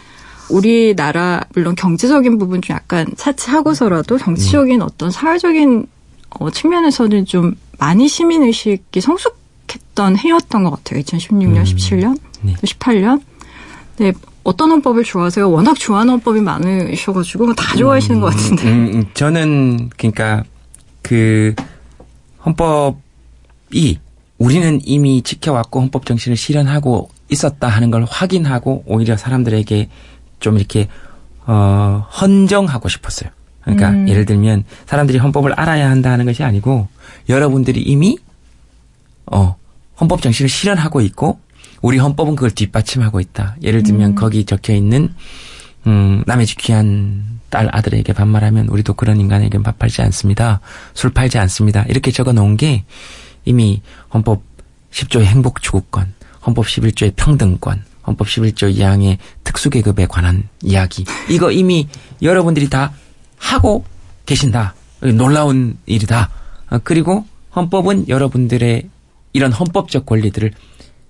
우리나라 0.50 1.42
물론 1.54 1.76
경제적인 1.76 2.38
부분 2.38 2.62
좀 2.62 2.76
약간 2.76 3.08
차치하고서라도 3.16 4.18
정치적인 4.18 4.82
어떤 4.82 5.12
사회적인 5.12 5.88
어, 6.40 6.50
측면에서는 6.50 7.26
좀 7.26 7.56
많이 7.80 8.08
시민 8.08 8.44
의식이 8.44 9.02
성숙했던 9.02 10.18
해였던 10.18 10.64
것 10.64 10.72
같아요. 10.72 11.02
2016년, 11.02 11.58
음. 11.58 11.64
17년, 11.64 12.18
네. 12.42 12.54
18년. 12.56 13.22
네, 13.98 14.14
어떤 14.44 14.72
헌법을 14.72 15.04
좋아하세요? 15.04 15.50
워낙 15.50 15.78
좋아하는 15.78 16.14
헌법이 16.14 16.42
많으셔가지고 16.42 17.54
다 17.54 17.76
좋아하시는 17.76 18.20
것 18.20 18.32
같은데. 18.32 18.64
음, 18.64 18.92
음, 18.94 19.06
저는 19.14 19.90
그러니까 19.98 20.44
그 21.02 21.54
헌법이 22.46 24.00
우리는 24.38 24.80
이미 24.84 25.22
지켜왔고 25.22 25.82
헌법 25.82 26.06
정신을 26.06 26.36
실현하고 26.36 27.10
있었다 27.30 27.68
하는 27.68 27.92
걸 27.92 28.06
확인하고 28.10 28.84
오히려 28.86 29.16
사람들에게 29.16 29.90
좀 30.44 30.58
이렇게 30.58 30.90
어 31.48 32.06
헌정하고 32.22 32.90
싶었어요. 32.90 33.30
그러니까 33.62 33.92
음. 33.92 34.10
예를 34.10 34.26
들면 34.26 34.66
사람들이 34.86 35.18
헌법을 35.18 35.54
알아야 35.54 35.90
한다 35.90 36.12
하는 36.12 36.26
것이 36.26 36.44
아니고 36.44 36.90
여러분들이 37.30 37.82
이미 37.82 38.18
어 39.26 39.56
헌법 40.00 40.22
정신을 40.22 40.50
실현하고 40.50 41.00
있고 41.02 41.40
우리 41.82 41.98
헌법은 41.98 42.36
그걸 42.36 42.52
뒷받침하고 42.52 43.22
있다. 43.22 43.56
예를 43.64 43.84
들면 43.84 44.16
거기 44.16 44.46
적혀 44.46 44.74
있는 44.74 45.14
음, 45.88 46.24
남의 46.28 46.46
집 46.46 46.58
귀한 46.60 47.40
딸 47.50 47.70
아들에게 47.72 48.12
반말하면 48.14 48.68
우리도 48.68 48.96
그런 48.96 49.20
인간에겐 49.20 49.64
밥 49.64 49.80
팔지 49.80 50.02
않습니다. 50.02 50.60
술 50.94 51.12
팔지 51.12 51.38
않습니다. 51.40 51.84
이렇게 51.88 52.12
적어 52.12 52.34
놓은 52.34 52.58
게 52.58 52.84
이미 53.46 53.82
헌법 54.14 54.44
10조의 54.92 55.24
행복 55.24 55.62
추구권, 55.62 56.14
헌법 56.46 56.66
11조의 56.66 57.16
평등권, 57.16 57.84
헌법 58.06 58.28
11조 58.28 58.76
2항의 58.76 59.18
특수계급에 59.44 60.08
관한 60.08 60.48
이야기. 60.62 61.06
이거 61.30 61.52
이미 61.52 61.88
여러분들이 62.22 62.70
다 62.70 62.94
하고 63.38 63.86
계신다. 64.26 64.76
놀라운 65.00 65.78
일이다. 65.86 66.30
어, 66.70 66.80
그리고 66.84 67.26
헌법은 67.56 68.08
여러분들의 68.10 68.90
이런 69.34 69.52
헌법적 69.52 70.06
권리들을 70.06 70.52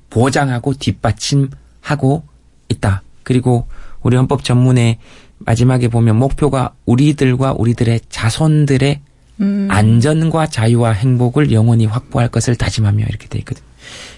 보장하고 0.10 0.74
뒷받침하고 0.74 2.24
있다. 2.70 3.04
그리고 3.24 3.68
우리 4.02 4.18
헌법 4.18 4.44
전문의 4.44 4.98
마지막에 5.40 5.88
보면 5.88 6.18
목표가 6.18 6.74
우리들과 6.86 7.54
우리들의 7.58 8.02
자손들의 8.10 9.02
음. 9.42 9.68
안전과 9.70 10.48
자유와 10.48 10.92
행복을 10.92 11.52
영원히 11.52 11.86
확보할 11.86 12.30
것을 12.30 12.56
다짐하며 12.56 13.06
이렇게 13.06 13.28
돼 13.28 13.40
있거든요. 13.40 13.66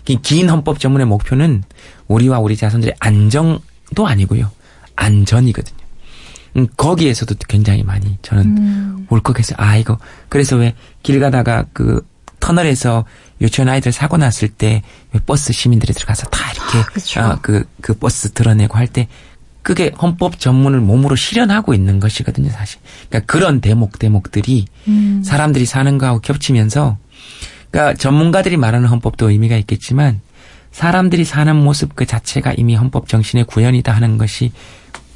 긴- 0.05 0.21
긴 0.21 0.49
헌법 0.49 0.79
전문의 0.79 1.07
목표는 1.07 1.63
우리와 2.07 2.39
우리 2.39 2.55
자손들의 2.57 2.95
안정도 2.99 4.07
아니고요. 4.07 4.51
안전이거든요. 4.95 5.77
음, 6.57 6.67
거기에서도 6.77 7.35
굉장히 7.49 7.83
많이 7.83 8.17
저는 8.21 8.57
음. 8.57 9.07
울컥했어요. 9.09 9.55
아, 9.59 9.75
이거. 9.75 9.97
그래서 10.29 10.55
왜 10.55 10.73
길 11.03 11.19
가다가 11.19 11.65
그 11.73 12.01
터널에서 12.39 13.05
유치원 13.41 13.69
아이들 13.69 13.91
사고 13.91 14.17
났을 14.17 14.47
때왜 14.47 14.81
버스 15.25 15.51
시민들이 15.53 15.93
들어가서 15.93 16.27
다 16.27 16.51
이렇게 16.51 16.77
아, 16.79 16.85
그쵸. 16.85 17.21
어, 17.21 17.39
그, 17.41 17.65
그 17.81 17.93
버스 17.93 18.31
드러내고 18.31 18.77
할 18.77 18.87
때 18.87 19.07
그게 19.61 19.91
헌법 19.99 20.39
전문을 20.39 20.79
몸으로 20.79 21.15
실현하고 21.15 21.73
있는 21.73 21.99
것이거든요, 21.99 22.49
사실. 22.51 22.79
그러니까 23.09 23.31
그런 23.33 23.61
대목, 23.61 23.97
대목들이 23.97 24.65
음. 24.87 25.23
사람들이 25.25 25.65
사는 25.65 25.97
거하고 25.97 26.19
겹치면서 26.21 26.97
그러니까 27.75 27.93
전문가들이 27.95 28.55
말하는 28.55 28.87
헌법도 28.87 29.31
의미가 29.31 29.57
있겠지만 29.57 30.21
사람들이 30.71 31.25
사는 31.25 31.53
모습 31.53 31.93
그 31.93 32.05
자체가 32.05 32.53
이미 32.53 32.73
헌법 32.73 33.09
정신의 33.09 33.43
구현이다 33.43 33.91
하는 33.91 34.17
것이 34.17 34.53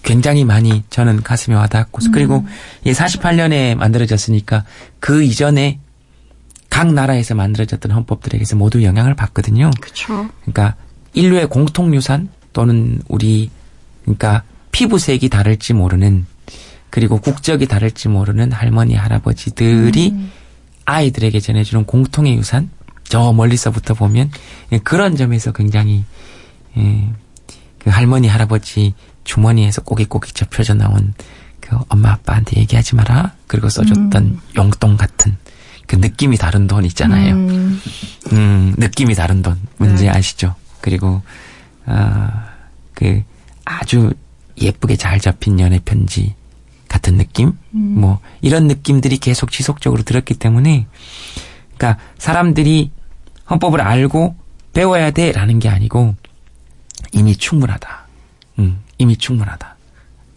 굉장히 0.04 0.43
많이 0.43 0.84
저는 0.89 1.24
가슴에 1.24 1.56
와닿았고 1.56 2.00
그리고 2.12 2.45
이 2.84 2.91
48년에 2.91 3.76
만들어졌으니까 3.76 4.65
그 5.00 5.24
이전에 5.24 5.80
각 6.69 6.91
나라에서 6.91 7.34
만들어졌던 7.34 7.93
헌법들에게서 7.93 8.58
모두 8.58 8.84
영향을 8.84 9.15
받거든요. 9.15 9.72
그쵸. 9.80 10.28
그러니까 10.41 10.76
인류의 11.13 11.48
공통 11.48 11.95
유산 11.95 12.28
또는 12.52 13.02
우리 13.08 13.50
그러니까 14.04 14.43
피부색이 14.74 15.30
다를지 15.30 15.72
모르는 15.72 16.26
그리고 16.89 17.22
국적이 17.22 17.67
다를지 17.67 18.10
모르는 18.10 18.52
할머니, 18.52 18.95
할아버지들이 18.95 20.10
음. 20.10 20.32
아이들에게 20.89 21.39
전해주는 21.39 21.86
공통의 21.86 22.36
유산, 22.36 22.69
저 23.04 23.32
멀리서부터 23.34 23.93
보면 23.93 24.32
예, 24.71 24.80
그런 24.80 25.15
점에서 25.15 25.52
굉장히 25.52 26.04
예, 26.78 27.10
그 27.80 27.89
할머니, 27.89 28.28
할아버지 28.28 28.93
주머니에서 29.23 29.82
꼬깃꼬깃 29.82 30.36
접혀져 30.36 30.73
나온 30.73 31.13
그 31.60 31.78
엄마 31.89 32.12
아빠한테 32.12 32.60
얘기하지 32.62 32.95
마라. 32.95 33.34
그리고 33.47 33.69
써줬던 33.69 34.39
용돈 34.58 34.97
같은 34.97 35.38
그 35.86 35.95
느낌이 35.95 36.38
다른 36.38 36.67
돈 36.67 36.86
있잖아요. 36.86 37.34
음, 37.36 37.82
음, 38.32 38.75
느낌이 38.78 39.15
다른 39.15 39.41
돈. 39.41 39.60
뭔지 39.78 40.04
네. 40.04 40.10
아시죠? 40.10 40.56
그리고, 40.82 41.21
아, 41.86 42.45
그, 42.93 43.23
아주 43.65 44.13
예쁘게 44.62 44.97
잘 44.97 45.19
잡힌 45.19 45.60
연애 45.60 45.80
편지 45.84 46.36
같은 46.89 47.17
느낌? 47.17 47.54
음. 47.73 48.02
뭐, 48.02 48.19
이런 48.41 48.67
느낌들이 48.67 49.17
계속 49.17 49.52
지속적으로 49.52 50.04
들었기 50.04 50.34
때문에, 50.34 50.88
그러니까 51.78 52.04
사람들이 52.17 52.91
헌법을 53.49 53.80
알고 53.80 54.36
배워야 54.73 55.12
돼 55.12 55.32
라는 55.32 55.60
게 55.60 55.69
아니고, 55.69 56.15
이미 57.13 57.36
충분하다. 57.36 58.08
음, 58.60 58.80
이미 58.97 59.15
충분하다. 59.15 59.78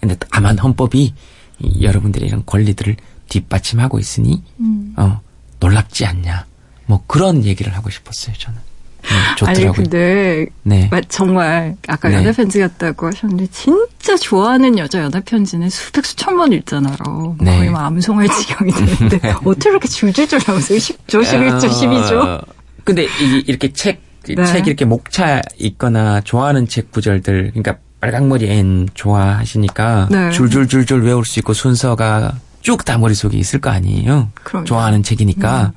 근데 0.00 0.16
다만 0.30 0.58
헌법이 0.58 1.14
이 1.58 1.84
여러분들의 1.84 2.28
이런 2.28 2.44
권리들을 2.46 2.96
뒷받침하고 3.28 3.98
있으니, 3.98 4.42
음. 4.60 4.94
어, 4.96 5.20
놀랍지 5.58 6.06
않냐. 6.06 6.46
뭐 6.86 7.02
그런 7.06 7.44
얘기를 7.44 7.74
하고 7.74 7.90
싶었어요, 7.90 8.36
저는. 8.36 8.71
음, 9.04 9.16
아니 9.46 9.56
좋더라고요. 9.56 9.72
근데 9.72 10.46
네. 10.62 10.88
마- 10.90 11.00
정말 11.08 11.76
아까 11.88 12.08
네. 12.08 12.16
연애 12.16 12.32
편지 12.32 12.60
같다고 12.60 13.08
하셨는데 13.08 13.46
진짜 13.50 14.16
좋아하는 14.16 14.78
여자 14.78 15.00
연애 15.02 15.20
편지는 15.20 15.68
수백 15.70 16.06
수천 16.06 16.36
번 16.36 16.52
읽잖아요. 16.52 17.36
네. 17.40 17.58
거의 17.58 17.70
뭐 17.70 17.80
암송할 17.80 18.28
지경이 18.28 18.72
되는데 18.72 19.18
어떻게 19.44 19.70
이렇게 19.70 19.88
줄줄줄 19.88 20.38
나오세요? 20.46 20.78
10조, 20.78 21.22
11조, 21.24 21.68
12조. 21.68 22.12
어, 22.16 22.40
근데 22.84 23.04
이, 23.04 23.44
이렇게 23.46 23.72
책, 23.72 24.00
네. 24.28 24.44
책 24.44 24.66
이렇게 24.68 24.84
목차 24.84 25.42
있거나 25.58 26.20
좋아하는 26.20 26.68
책 26.68 26.92
구절들, 26.92 27.50
그러니까 27.54 27.78
빨강머리 28.00 28.48
앤 28.50 28.88
좋아하시니까 28.94 30.08
네. 30.10 30.30
줄줄줄줄 30.30 31.02
외울 31.02 31.24
수 31.24 31.38
있고 31.40 31.52
순서가 31.54 32.34
쭉 32.60 32.84
다 32.84 32.98
머릿속에 32.98 33.36
있을 33.36 33.60
거 33.60 33.70
아니에요. 33.70 34.28
그럼요. 34.34 34.64
좋아하는 34.66 35.02
책이니까. 35.02 35.72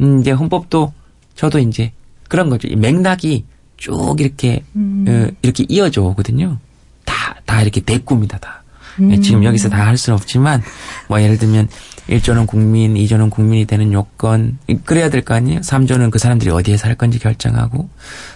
음, 0.00 0.20
이제 0.20 0.30
헌법도 0.30 0.92
저도 1.34 1.58
이제 1.58 1.92
그런 2.32 2.48
거죠. 2.48 2.66
이 2.66 2.76
맥락이 2.76 3.44
쭉 3.76 4.16
이렇게, 4.18 4.62
음. 4.74 5.04
어, 5.06 5.36
이렇게 5.42 5.66
이어져 5.68 6.00
오거든요. 6.00 6.56
다, 7.04 7.36
다 7.44 7.60
이렇게 7.60 7.82
대구입니다, 7.82 8.38
다. 8.38 8.62
예, 9.00 9.04
음. 9.16 9.20
지금 9.22 9.44
여기서 9.44 9.68
다 9.68 9.84
할 9.84 9.98
수는 9.98 10.16
없지만, 10.16 10.62
뭐 11.08 11.20
예를 11.20 11.36
들면, 11.36 11.68
1조는 12.08 12.46
국민, 12.46 12.94
2조는 12.94 13.28
국민이 13.30 13.66
되는 13.66 13.92
요건, 13.92 14.56
그래야 14.86 15.10
될 15.10 15.22
거 15.22 15.34
아니에요? 15.34 15.60
3조는 15.60 16.10
그 16.10 16.18
사람들이 16.18 16.50
어디에 16.50 16.78
살 16.78 16.94
건지 16.94 17.18
결정하고, 17.18 17.90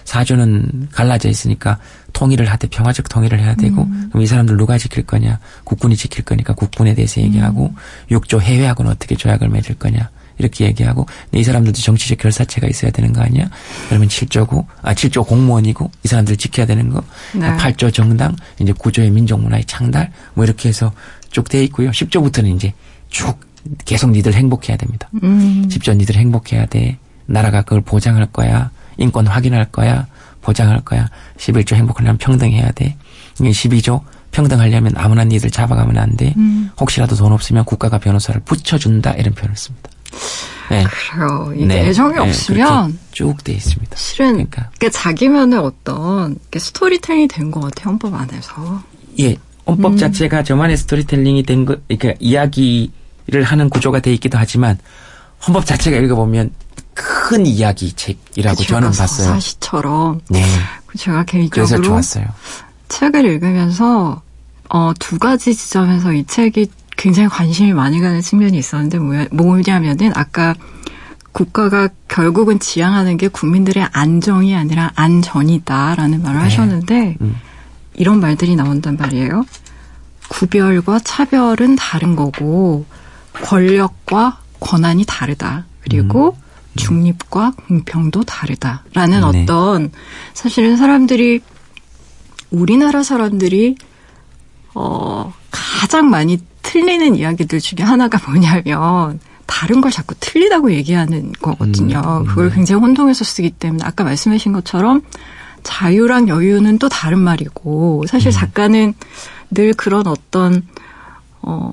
4조는 0.05 0.91
갈라져 0.91 1.27
있으니까 1.29 1.79
통일을 2.13 2.45
하되 2.51 2.67
평화적 2.67 3.09
통일을 3.09 3.39
해야 3.39 3.55
되고, 3.55 3.81
음. 3.83 4.09
그럼 4.09 4.21
이 4.21 4.27
사람들 4.27 4.57
누가 4.57 4.77
지킬 4.77 5.03
거냐? 5.07 5.39
국군이 5.63 5.95
지킬 5.95 6.23
거니까 6.23 6.53
국군에 6.53 6.93
대해서 6.93 7.19
얘기하고, 7.19 7.73
6조 8.11 8.41
해외하고는 8.41 8.91
어떻게 8.91 9.15
조약을 9.15 9.49
맺을 9.49 9.75
거냐? 9.79 10.09
이렇게 10.37 10.65
얘기하고, 10.65 11.05
근데 11.05 11.39
이 11.39 11.43
사람들도 11.43 11.79
정치적 11.79 12.17
결사체가 12.19 12.67
있어야 12.67 12.91
되는 12.91 13.13
거 13.13 13.21
아니야? 13.21 13.49
그러면 13.89 14.07
7조고, 14.07 14.65
아, 14.81 14.93
7조 14.93 15.25
공무원이고, 15.27 15.89
이 16.03 16.07
사람들 16.07 16.37
지켜야 16.37 16.65
되는 16.65 16.89
거, 16.89 17.03
네. 17.33 17.55
8조 17.57 17.93
정당, 17.93 18.35
이제 18.59 18.71
9조의 18.73 19.11
민족문화의 19.11 19.65
창달, 19.65 20.11
뭐 20.33 20.45
이렇게 20.45 20.69
해서 20.69 20.91
쭉 21.31 21.49
돼 21.49 21.63
있고요. 21.65 21.91
10조부터는 21.91 22.55
이제 22.55 22.73
쭉 23.09 23.39
계속 23.85 24.11
니들 24.11 24.33
행복해야 24.33 24.77
됩니다. 24.77 25.09
음. 25.23 25.67
10조 25.69 25.95
니들 25.97 26.15
행복해야 26.15 26.65
돼. 26.67 26.97
나라가 27.25 27.61
그걸 27.61 27.81
보장할 27.81 28.25
거야. 28.27 28.71
인권 28.97 29.27
확인할 29.27 29.65
거야. 29.71 30.07
보장할 30.41 30.81
거야. 30.81 31.09
11조 31.37 31.75
행복하려면 31.75 32.17
평등해야 32.17 32.71
돼. 32.71 32.95
이게 33.39 33.49
12조 33.49 34.01
평등하려면 34.31 34.93
아무나 34.95 35.23
니들 35.23 35.49
잡아가면 35.51 35.97
안 35.97 36.15
돼. 36.15 36.33
음. 36.37 36.69
혹시라도 36.79 37.15
돈 37.15 37.31
없으면 37.33 37.65
국가가 37.65 37.97
변호사를 37.97 38.39
붙여준다. 38.41 39.11
이런 39.13 39.33
표현을 39.33 39.55
씁니다. 39.57 39.89
네. 40.69 40.83
그래요. 40.83 41.53
이게 41.55 41.65
네. 41.65 41.87
애정이 41.87 42.13
네, 42.15 42.19
없으면 42.19 42.99
쭉 43.11 43.43
돼 43.43 43.53
있습니다. 43.53 43.95
실은 43.95 44.31
그러니까. 44.33 44.69
그러니까 44.77 44.89
자기만의 44.99 45.59
어떤 45.59 46.37
스토리텔링이 46.55 47.27
된 47.29 47.51
것 47.51 47.61
같아요. 47.61 47.91
헌법 47.91 48.13
안에서. 48.13 48.83
예, 49.19 49.37
헌법 49.65 49.93
음. 49.93 49.97
자체가 49.97 50.43
저만의 50.43 50.75
스토리텔링이 50.77 51.43
된 51.43 51.65
것, 51.65 51.79
그러니까 51.87 52.13
이야기를 52.19 53.43
하는 53.43 53.69
구조가 53.69 54.01
돼 54.01 54.13
있기도 54.13 54.37
하지만 54.37 54.77
헌법 55.45 55.65
자체가 55.65 55.97
읽어보면 55.97 56.51
큰 56.93 57.45
이야기 57.45 57.93
책이라고 57.93 58.63
저는 58.63 58.91
그 58.91 58.97
봤어요. 58.97 59.27
서사시처럼. 59.27 60.21
네, 60.29 60.43
제가 60.97 61.23
그래서 61.25 61.49
개인적으로 61.49 61.83
좋았어요. 61.83 62.25
책을 62.89 63.25
읽으면서 63.25 64.21
어, 64.69 64.91
두 64.99 65.17
가지 65.19 65.55
지점에서 65.55 66.11
이 66.13 66.25
책이 66.25 66.69
굉장히 66.97 67.29
관심이 67.29 67.73
많이 67.73 67.99
가는 68.01 68.21
측면이 68.21 68.57
있었는데 68.57 68.97
뭐야- 68.99 69.33
뭐냐면은 69.33 70.11
아까 70.15 70.53
국가가 71.31 71.89
결국은 72.07 72.59
지향하는 72.59 73.17
게 73.17 73.27
국민들의 73.27 73.87
안정이 73.91 74.55
아니라 74.55 74.91
안전이다라는 74.95 76.23
말을 76.23 76.39
네. 76.39 76.43
하셨는데 76.43 77.17
음. 77.21 77.35
이런 77.93 78.19
말들이 78.19 78.55
나온단 78.55 78.97
말이에요. 78.97 79.45
구별과 80.29 80.99
차별은 80.99 81.75
다른 81.75 82.15
거고 82.15 82.85
권력과 83.43 84.39
권한이 84.59 85.05
다르다. 85.05 85.65
그리고 85.81 86.35
중립과 86.75 87.53
공평도 87.67 88.23
다르다라는 88.23 89.31
네. 89.31 89.43
어떤 89.43 89.91
사실은 90.33 90.75
사람들이 90.77 91.41
우리나라 92.49 93.03
사람들이 93.03 93.75
어 94.79 95.33
가장 95.49 96.09
많이 96.11 96.39
틀리는 96.61 97.15
이야기들 97.15 97.59
중에 97.59 97.83
하나가 97.83 98.19
뭐냐면 98.27 99.19
다른 99.47 99.81
걸 99.81 99.91
자꾸 99.91 100.13
틀리다고 100.19 100.71
얘기하는 100.71 101.31
거거든요. 101.41 101.99
음, 101.99 102.25
그걸 102.27 102.49
네. 102.49 102.55
굉장히 102.55 102.81
혼동해서 102.81 103.23
쓰기 103.23 103.49
때문에 103.49 103.83
아까 103.83 104.03
말씀하신 104.03 104.53
것처럼 104.53 105.01
자유랑 105.63 106.27
여유는 106.27 106.77
또 106.77 106.89
다른 106.89 107.19
말이고 107.19 108.05
사실 108.07 108.31
작가는 108.31 108.93
늘 109.49 109.73
그런 109.73 110.05
어떤 110.05 110.63
어, 111.41 111.71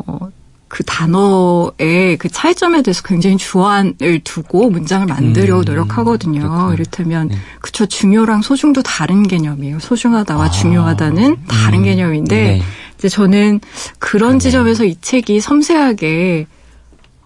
그 0.69 0.83
단어의 0.83 2.17
그 2.19 2.29
차이점에 2.29 2.83
대해서 2.83 3.03
굉장히 3.05 3.37
주안을 3.37 4.21
두고 4.25 4.71
문장을 4.71 5.07
만들려고 5.07 5.61
음, 5.61 5.65
노력하거든요. 5.67 6.41
그렇구나. 6.41 6.75
이를테면, 6.75 7.29
네. 7.29 7.37
그쵸, 7.61 7.87
중요랑 7.87 8.43
소중도 8.43 8.83
다른 8.83 9.23
개념이에요. 9.23 9.79
소중하다와 9.79 10.45
아, 10.45 10.51
중요하다는 10.51 11.37
다른 11.47 11.79
음, 11.79 11.85
개념인데, 11.85 12.37
네. 12.37 12.63
이제 13.05 13.11
저는 13.11 13.61
그런 13.99 14.21
그러네요. 14.21 14.39
지점에서 14.39 14.85
이 14.87 14.97
책이 14.99 15.41
섬세하게, 15.41 16.47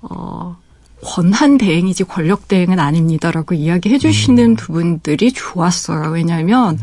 어, 0.03 0.57
권한 1.05 1.57
대행이지 1.57 2.03
권력 2.03 2.49
대행은 2.49 2.81
아닙니다라고 2.81 3.55
이야기해 3.55 3.97
음. 3.97 3.99
주시는 4.01 4.57
부분들이 4.57 5.31
좋았어요. 5.31 6.11
왜냐하면 6.11 6.81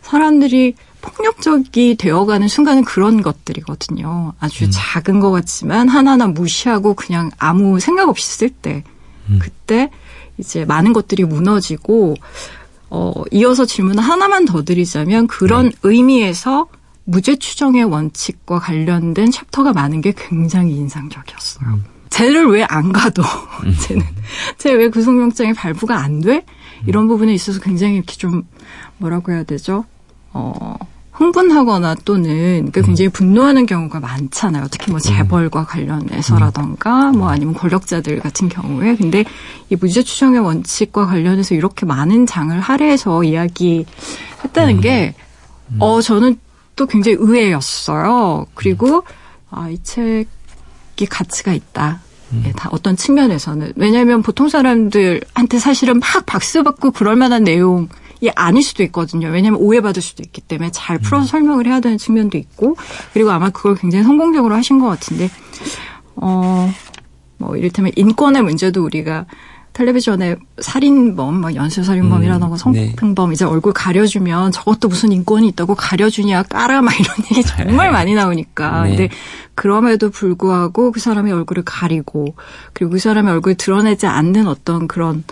사람들이 0.00 0.74
폭력적이 1.00 1.94
되어가는 1.96 2.48
순간은 2.48 2.84
그런 2.84 3.22
것들이거든요. 3.22 4.32
아주 4.40 4.64
음. 4.64 4.70
작은 4.72 5.20
것 5.20 5.30
같지만 5.30 5.88
하나하나 5.88 6.26
무시하고 6.26 6.94
그냥 6.94 7.30
아무 7.38 7.78
생각 7.78 8.08
없이 8.08 8.28
쓸 8.28 8.48
때, 8.50 8.82
음. 9.30 9.38
그때 9.40 9.88
이제 10.38 10.64
많은 10.64 10.92
것들이 10.92 11.22
무너지고 11.24 12.16
어, 12.90 13.12
이어서 13.30 13.66
질문 13.66 14.00
하나만 14.00 14.46
더 14.46 14.64
드리자면 14.64 15.28
그런 15.28 15.66
네. 15.66 15.76
의미에서 15.84 16.66
무죄 17.04 17.36
추정의 17.36 17.84
원칙과 17.84 18.58
관련된 18.60 19.30
챕터가 19.30 19.72
많은 19.72 20.00
게 20.00 20.12
굉장히 20.16 20.76
인상적이었어요. 20.76 21.68
음. 21.68 21.84
쟤를 22.10 22.46
왜 22.46 22.64
안 22.68 22.92
가도 22.92 23.22
쟤는 23.88 24.04
쟤 24.58 24.74
왜 24.74 24.88
구속영장이 24.90 25.54
발부가 25.54 25.98
안 25.98 26.20
돼? 26.20 26.44
이런 26.86 27.08
부분에 27.08 27.32
있어서 27.32 27.60
굉장히 27.60 27.96
이렇게 27.96 28.16
좀 28.16 28.42
뭐라고 28.98 29.32
해야 29.32 29.44
되죠? 29.44 29.84
어 30.32 30.76
흥분하거나 31.12 31.94
또는 32.04 32.70
그 32.72 32.82
굉장히 32.82 33.08
분노하는 33.08 33.66
경우가 33.66 34.00
많잖아요. 34.00 34.66
특히 34.70 34.90
뭐 34.90 34.98
재벌과 35.00 35.64
관련해서라던가 35.64 37.12
뭐 37.12 37.28
아니면 37.28 37.54
권력자들 37.54 38.20
같은 38.20 38.48
경우에 38.48 38.96
근데 38.96 39.24
이 39.70 39.76
무죄 39.76 40.02
추정의 40.02 40.40
원칙과 40.40 41.06
관련해서 41.06 41.54
이렇게 41.54 41.86
많은 41.86 42.26
장을 42.26 42.58
할애해서 42.58 43.24
이야기했다는 43.24 44.80
게 44.80 45.14
어, 45.78 46.00
저는 46.00 46.38
또 46.76 46.86
굉장히 46.86 47.16
의외였어요. 47.18 48.46
그리고, 48.54 49.04
아, 49.50 49.68
이 49.68 49.82
책이 49.82 51.06
가치가 51.08 51.52
있다. 51.52 52.00
예, 52.46 52.52
다 52.52 52.70
어떤 52.72 52.96
측면에서는. 52.96 53.74
왜냐하면 53.76 54.22
보통 54.22 54.48
사람들한테 54.48 55.58
사실은 55.58 56.00
막 56.00 56.24
박수 56.24 56.62
받고 56.62 56.92
그럴 56.92 57.14
만한 57.14 57.44
내용이 57.44 57.88
아닐 58.34 58.62
수도 58.62 58.82
있거든요. 58.84 59.28
왜냐하면 59.28 59.60
오해받을 59.60 60.00
수도 60.00 60.22
있기 60.22 60.40
때문에 60.40 60.70
잘 60.72 60.98
풀어서 60.98 61.24
음. 61.24 61.28
설명을 61.28 61.66
해야 61.66 61.80
되는 61.80 61.98
측면도 61.98 62.38
있고 62.38 62.76
그리고 63.12 63.30
아마 63.30 63.50
그걸 63.50 63.74
굉장히 63.74 64.04
성공적으로 64.04 64.54
하신 64.54 64.78
것 64.78 64.86
같은데 64.86 65.28
어. 66.16 66.72
뭐 67.36 67.56
이를테면 67.56 67.92
인권의 67.96 68.42
문제도 68.42 68.82
우리가 68.84 69.26
텔레비전에 69.72 70.36
살인범, 70.60 71.40
막 71.40 71.54
연쇄살인범이라던가 71.54 72.56
음, 72.66 72.72
네. 72.72 72.86
성폭행범 72.86 73.30
네. 73.30 73.34
이제 73.34 73.44
얼굴 73.44 73.72
가려주면 73.72 74.52
저것도 74.52 74.88
무슨 74.88 75.12
인권이 75.12 75.48
있다고 75.48 75.74
가려주냐 75.74 76.42
까라 76.44 76.82
막 76.82 76.98
이런 76.98 77.16
얘기 77.30 77.42
정말 77.46 77.90
많이 77.90 78.14
나오니까. 78.14 78.82
네. 78.82 78.88
근데 78.90 79.08
그럼에도 79.54 80.10
불구하고 80.10 80.92
그 80.92 81.00
사람의 81.00 81.32
얼굴을 81.32 81.62
가리고 81.64 82.34
그리고 82.72 82.92
그 82.92 82.98
사람의 82.98 83.32
얼굴을 83.32 83.56
드러내지 83.56 84.06
않는 84.06 84.46
어떤 84.46 84.86
그런 84.86 85.24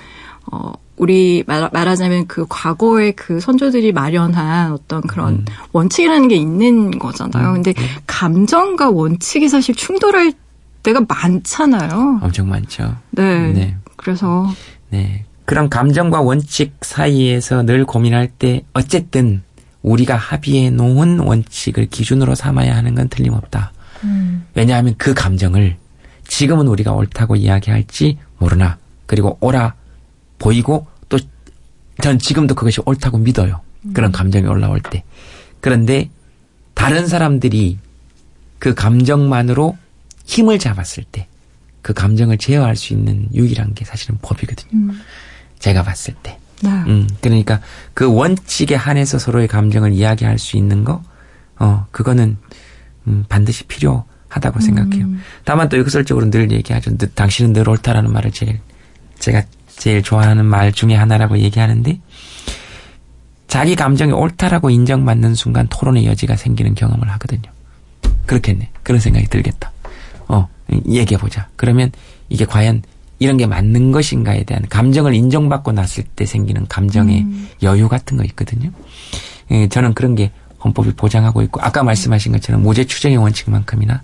어 0.50 0.72
우리 0.96 1.44
말, 1.46 1.68
말하자면 1.72 2.26
그 2.26 2.44
과거의 2.48 3.12
그 3.12 3.40
선조들이 3.40 3.92
마련한 3.92 4.72
어떤 4.72 5.00
그런 5.03 5.35
음. 5.35 5.44
원칙이라는 5.72 6.29
게 6.29 6.37
있는 6.37 6.90
거잖아요. 6.98 7.48
음, 7.48 7.55
근데 7.55 7.72
네. 7.72 7.83
감정과 8.07 8.90
원칙이 8.90 9.48
사실 9.48 9.74
충돌할 9.74 10.33
때가 10.83 11.03
많잖아요. 11.09 12.20
엄청 12.22 12.48
많죠. 12.48 12.96
네. 13.11 13.53
네. 13.53 13.76
그래서 14.02 14.46
네. 14.90 15.24
그런 15.44 15.68
감정과 15.68 16.20
원칙 16.20 16.74
사이에서 16.82 17.62
늘 17.62 17.84
고민할 17.84 18.28
때 18.28 18.62
어쨌든 18.72 19.42
우리가 19.82 20.16
합의해 20.16 20.70
놓은 20.70 21.20
원칙을 21.20 21.86
기준으로 21.86 22.34
삼아야 22.34 22.76
하는 22.76 22.94
건 22.94 23.08
틀림없다. 23.08 23.72
음. 24.04 24.46
왜냐하면 24.54 24.94
그 24.96 25.14
감정을 25.14 25.76
지금은 26.26 26.68
우리가 26.68 26.92
옳다고 26.92 27.36
이야기할지 27.36 28.18
모르나 28.38 28.78
그리고 29.06 29.36
옳아 29.40 29.74
보이고 30.38 30.86
또 31.08 31.18
전 32.00 32.18
지금도 32.18 32.54
그것이 32.54 32.80
옳다고 32.84 33.18
믿어요. 33.18 33.60
음. 33.84 33.92
그런 33.92 34.12
감정이 34.12 34.46
올라올 34.46 34.80
때. 34.80 35.04
그런데 35.60 36.10
다른 36.74 37.06
사람들이 37.06 37.78
그 38.58 38.74
감정만으로 38.74 39.76
힘을 40.24 40.58
잡았을 40.58 41.04
때 41.04 41.26
그 41.82 41.92
감정을 41.92 42.38
제어할 42.38 42.76
수 42.76 42.92
있는 42.92 43.28
유일한 43.34 43.74
게 43.74 43.84
사실은 43.84 44.18
법이거든요. 44.22 44.70
음. 44.74 45.00
제가 45.58 45.82
봤을 45.82 46.14
때. 46.22 46.38
네. 46.62 46.70
음, 46.70 47.08
그러니까 47.20 47.60
그 47.94 48.12
원칙에 48.12 48.74
한해서 48.74 49.18
서로의 49.18 49.48
감정을 49.48 49.92
이야기할 49.92 50.38
수 50.38 50.56
있는 50.56 50.84
거, 50.84 51.02
어, 51.58 51.86
그거는 51.90 52.36
음, 53.06 53.24
반드시 53.28 53.64
필요하다고 53.64 54.60
생각해요. 54.60 55.04
음. 55.06 55.22
다만 55.44 55.68
또 55.68 55.78
역설적으로 55.78 56.30
늘 56.30 56.50
얘기하죠. 56.52 56.96
당신은 57.14 57.52
늘 57.52 57.68
옳다라는 57.68 58.12
말을 58.12 58.32
제일 58.32 58.60
제가 59.18 59.42
제일 59.68 60.02
좋아하는 60.02 60.44
말 60.44 60.72
중에 60.72 60.94
하나라고 60.94 61.38
얘기하는데 61.38 62.00
자기 63.48 63.74
감정이 63.74 64.12
옳다라고 64.12 64.70
인정받는 64.70 65.34
순간 65.34 65.66
토론의 65.68 66.06
여지가 66.06 66.36
생기는 66.36 66.74
경험을 66.74 67.10
하거든요. 67.12 67.50
그렇겠네. 68.26 68.70
그런 68.82 69.00
생각이 69.00 69.26
들겠다. 69.26 69.72
어, 70.30 70.48
얘기해 70.86 71.18
보자. 71.18 71.48
그러면 71.56 71.90
이게 72.28 72.44
과연 72.44 72.82
이런 73.18 73.36
게 73.36 73.46
맞는 73.46 73.92
것인가에 73.92 74.44
대한 74.44 74.64
감정을 74.68 75.14
인정받고 75.14 75.72
났을 75.72 76.04
때 76.04 76.24
생기는 76.24 76.66
감정의 76.68 77.22
음. 77.22 77.48
여유 77.62 77.88
같은 77.88 78.16
거 78.16 78.24
있거든요. 78.24 78.70
예, 79.50 79.68
저는 79.68 79.92
그런 79.94 80.14
게 80.14 80.30
헌법이 80.64 80.92
보장하고 80.92 81.42
있고 81.42 81.60
아까 81.60 81.82
말씀하신 81.82 82.32
것처럼 82.32 82.62
무죄 82.62 82.84
추정의 82.84 83.18
원칙만큼이나 83.18 84.02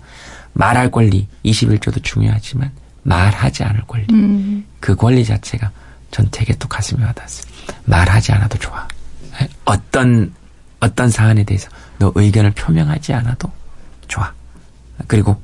말할 0.53 0.91
권리 0.91 1.27
21조도 1.45 2.03
중요하지만 2.03 2.71
말하지 3.03 3.63
않을 3.63 3.81
권리 3.87 4.05
음. 4.11 4.65
그 4.79 4.95
권리 4.95 5.23
자체가 5.23 5.71
전 6.11 6.27
되게 6.29 6.53
또 6.55 6.67
가슴이 6.67 7.01
와닿았어요. 7.03 7.45
말하지 7.85 8.33
않아도 8.33 8.57
좋아. 8.59 8.87
예, 9.41 9.47
어떤 9.65 10.33
어떤 10.79 11.09
사안에 11.09 11.43
대해서 11.43 11.69
너 11.97 12.11
의견을 12.13 12.51
표명하지 12.51 13.13
않아도 13.13 13.51
좋아. 14.07 14.31
그리고 15.07 15.41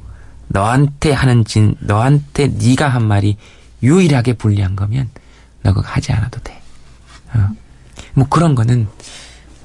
너한테 0.54 1.12
하는 1.12 1.44
진, 1.44 1.76
너한테 1.80 2.48
네가 2.48 2.88
한 2.88 3.06
말이 3.06 3.38
유일하게 3.82 4.34
불리한 4.34 4.76
거면 4.76 5.10
너 5.64 5.74
그거 5.74 5.86
하지 5.88 6.14
않아도 6.14 6.40
돼. 6.42 6.62
어. 7.34 7.50
뭐 8.14 8.28
그런 8.30 8.56
거는 8.56 8.88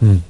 음, 0.03 0.23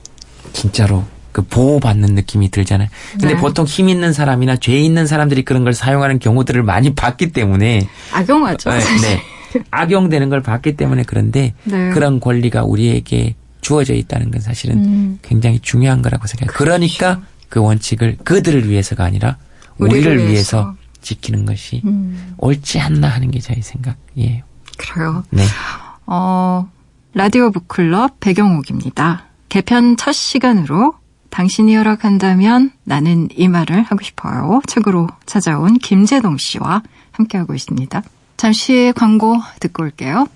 진짜로 0.53 1.05
그 1.33 1.43
보호받는 1.43 2.15
느낌이 2.15 2.51
들잖아요. 2.51 2.89
근데 3.13 3.35
네. 3.35 3.37
보통 3.37 3.65
힘 3.65 3.89
있는 3.89 4.13
사람이나 4.13 4.57
죄 4.57 4.73
있는 4.79 5.07
사람들이 5.07 5.45
그런 5.45 5.63
걸 5.63 5.73
사용하는 5.73 6.19
경우들을 6.19 6.63
많이 6.65 6.95
봤기 6.95 7.33
때문에 7.33 7.87
악용하죠. 8.13 8.71
네, 8.71 8.79
네. 9.03 9.23
악용되는 9.71 10.29
걸 10.29 10.43
봤기 10.43 10.77
때문에 10.77 11.05
그런데 11.07 11.55
네. 11.65 11.91
그런 11.91 12.19
권리가 12.19 12.65
우리에게 12.65 13.37
주어져 13.61 13.95
있다는 13.95 14.33
건 14.33 14.41
사실은 14.41 14.85
음. 14.85 15.19
굉장히 15.23 15.61
중요한 15.61 16.03
거라고 16.03 16.27
생각해요. 16.27 16.53
그렇죠. 16.53 16.65
그러니까 16.65 17.23
그 17.49 17.61
원칙을 17.61 18.19
그들을 18.25 18.69
위해서가 18.69 19.05
아니라 19.05 19.37
우리를, 19.79 20.13
우리를 20.13 20.29
위해서. 20.29 20.59
위해서. 20.59 20.77
지키는 21.01 21.47
것이 21.47 21.81
음. 21.85 22.35
옳지 22.39 22.81
않나 22.81 23.09
하는 23.09 23.31
게 23.31 23.39
저희 23.39 23.63
생각이에요. 23.63 24.43
그래요. 24.77 25.23
네. 25.31 25.45
어, 26.07 26.69
라디오 27.15 27.51
북클럽 27.51 28.21
배경옥입니다. 28.21 29.25
개편 29.49 29.97
첫 29.97 30.13
시간으로 30.13 30.95
당신이 31.31 31.75
허락한다면 31.77 32.73
나는 32.85 33.29
이 33.35 33.49
말을 33.49 33.83
하고 33.83 34.03
싶어요. 34.03 34.61
책으로 34.67 35.09
찾아온 35.27 35.79
김재동 35.79 36.37
씨와 36.39 36.83
함께하고 37.13 37.55
있습니다. 37.55 38.03
잠시 38.37 38.93
광고 38.97 39.37
듣고 39.61 39.85
올게요. 39.85 40.27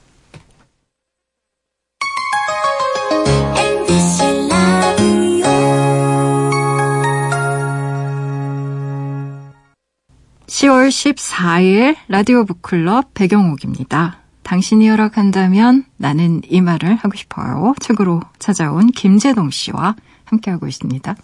(10월 10.83 11.15
14일) 11.15 11.97
라디오 12.09 12.45
북클럽 12.45 13.15
배경옥입니다. 13.15 14.19
당신이 14.43 14.89
허락한다면 14.89 15.85
나는 15.97 16.43
이 16.49 16.61
말을 16.61 16.97
하고 16.97 17.17
싶어요. 17.17 17.75
책으로 17.81 18.21
찾아온 18.41 18.89
김재동 18.89 19.51
씨와 19.51 19.95
함께하고 20.25 20.67
있습니다. 20.67 21.15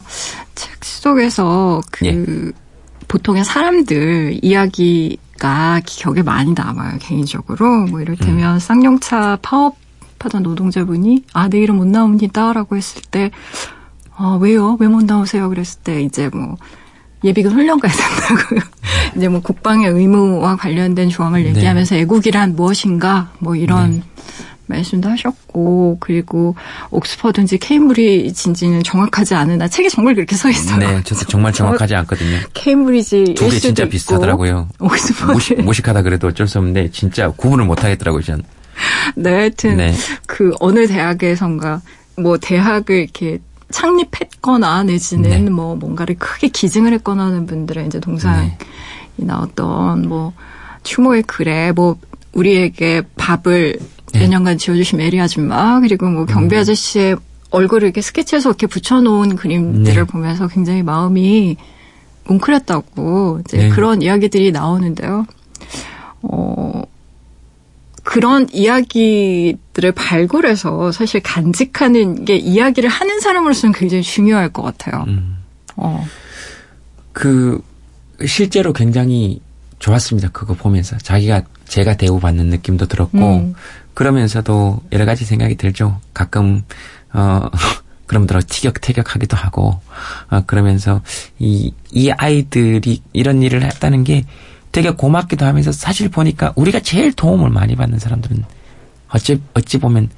책 0.55 0.85
속에서 0.85 1.81
그 1.91 2.07
예. 2.07 2.53
보통의 3.09 3.45
사람들 3.45 4.39
이야기가 4.43 5.81
기억에 5.85 6.23
많이 6.23 6.53
남아요. 6.53 6.99
개인적으로 7.01 7.87
뭐 7.87 8.01
이를테면 8.01 8.55
음. 8.55 8.59
쌍용차 8.61 9.39
파업하던 9.43 10.43
노동자분이 10.45 11.25
아 11.33 11.49
내일은 11.49 11.77
못 11.77 11.87
나옵니다라고 11.87 12.77
했을 12.77 13.03
때 13.11 13.31
아, 14.15 14.39
왜요? 14.41 14.77
왜 14.81 14.89
못 14.89 15.05
나오세요? 15.05 15.49
그랬을 15.49 15.81
때 15.83 16.03
이제 16.03 16.29
뭐 16.29 16.57
예비군 17.25 17.53
훈련 17.53 17.81
가야 17.81 17.93
된다고요. 17.93 18.61
이제 19.17 19.29
뭐 19.29 19.41
국방의 19.41 19.91
의무와 19.91 20.57
관련된 20.57 21.09
조항을 21.11 21.43
네. 21.43 21.49
얘기하면서 21.51 21.95
네. 21.97 22.01
애국이란 22.03 22.55
무엇인가 22.57 23.31
뭐 23.39 23.57
이런 23.57 23.93
네. 23.93 24.03
말씀도 24.67 25.09
하셨고 25.09 25.97
그리고 25.99 26.55
옥스퍼드인지 26.91 27.57
케임브리지인지는 27.59 28.83
정확하지 28.83 29.35
않으나 29.35 29.67
책에 29.67 29.89
정말 29.89 30.15
그렇게 30.15 30.37
써 30.37 30.51
있어요. 30.51 30.79
네, 30.79 31.03
저도 31.05 31.25
정말 31.25 31.53
정확하지 31.55 31.95
않거든요. 31.97 32.39
케임브리지 32.53 33.35
두 33.35 33.49
개 33.49 33.59
진짜 33.59 33.87
비슷하더라고요. 33.89 34.69
옥스퍼드 34.79 35.33
무식, 35.33 35.61
무식하다 35.63 36.03
그래도 36.03 36.29
어쩔 36.29 36.47
수 36.47 36.59
없는데 36.59 36.91
진짜 36.91 37.31
구분을 37.31 37.65
못 37.65 37.83
하겠더라고요, 37.83 38.23
저는. 38.23 38.45
네, 39.17 39.31
하여튼 39.31 39.77
네. 39.79 39.95
그 40.27 40.53
어느 40.61 40.87
대학에선가 40.87 41.81
뭐 42.19 42.37
대학을 42.37 42.97
이렇게 42.97 43.39
창립했거나 43.71 44.85
내지는 44.85 45.45
네. 45.45 45.51
뭐 45.51 45.77
뭔가를 45.77 46.17
크게 46.19 46.49
기증을 46.49 46.93
했거나 46.95 47.27
하는 47.27 47.47
분들의 47.47 47.87
이제 47.87 48.01
동상이 48.01 48.49
네. 48.49 48.59
나왔던 49.17 50.09
뭐 50.09 50.33
추모의 50.83 51.23
글에 51.25 51.73
뭐 51.73 51.97
우리에게 52.33 53.03
밥을 53.17 53.79
네. 54.13 54.21
몇 54.21 54.29
년간 54.29 54.59
지어주신 54.59 54.99
메리 54.99 55.21
아줌마 55.21 55.81
그리고 55.81 56.07
뭐 56.07 56.25
경비 56.25 56.57
음. 56.57 56.61
아저씨의 56.61 57.17
얼굴을 57.51 57.87
이렇게 57.89 58.01
스케치해서 58.01 58.51
이렇게 58.51 58.67
붙여놓은 58.67 59.37
그림들을 59.37 59.95
네. 59.95 60.05
보면서 60.05 60.49
굉장히 60.49 60.83
마음이 60.83 61.57
뭉클했다고 62.27 63.41
이제 63.45 63.57
네. 63.59 63.69
그런 63.71 64.03
이야기들이 64.03 64.53
나오는데요. 64.53 65.27
어 66.23 66.83
그런 68.09 68.49
이야기들을 68.55 69.93
발굴해서 69.95 70.93
사실 70.93 71.21
간직하는 71.21 72.25
게 72.25 72.37
이야기를 72.37 72.89
하는 72.89 73.21
사람으로서는 73.21 73.75
굉장히 73.75 74.03
중요할 74.03 74.49
것 74.49 74.63
같아요. 74.63 75.05
음. 75.09 75.37
어. 75.77 76.07
그 77.13 77.61
실제로 78.27 78.73
굉장히 78.73 79.43
좋았습니다. 79.79 80.31
그거 80.31 80.55
보면서 80.55 80.97
자기가 80.97 81.43
제가 81.67 81.99
대우받는 81.99 82.47
느낌도 82.47 82.87
들었고 82.87 83.19
음. 83.19 83.55
그러면서도 83.93 84.81
여러 84.93 85.05
가지 85.05 85.27
생각이 85.27 85.57
들죠. 85.57 86.01
가끔 86.15 86.63
어 87.13 87.51
그럼들어 88.07 88.41
티격태격하기도 88.41 89.37
하고 89.37 89.79
어 90.31 90.43
그러면서 90.47 91.03
이 91.39 91.75
이 91.93 92.11
아이들이 92.11 93.03
이런 93.13 93.43
일을 93.43 93.63
했다는 93.65 94.05
게 94.05 94.25
되게 94.79 94.91
고맙기도 94.91 95.45
하면서 95.45 95.73
사실 95.73 96.09
보니까 96.09 96.53
우리가 96.55 96.79
제일 96.79 97.13
도움을 97.13 97.51
많이 97.51 97.75
받는 97.75 97.99
사람들은 97.99 98.45
어찌 99.09 99.43
어찌 99.55 99.77
보면 99.79 100.09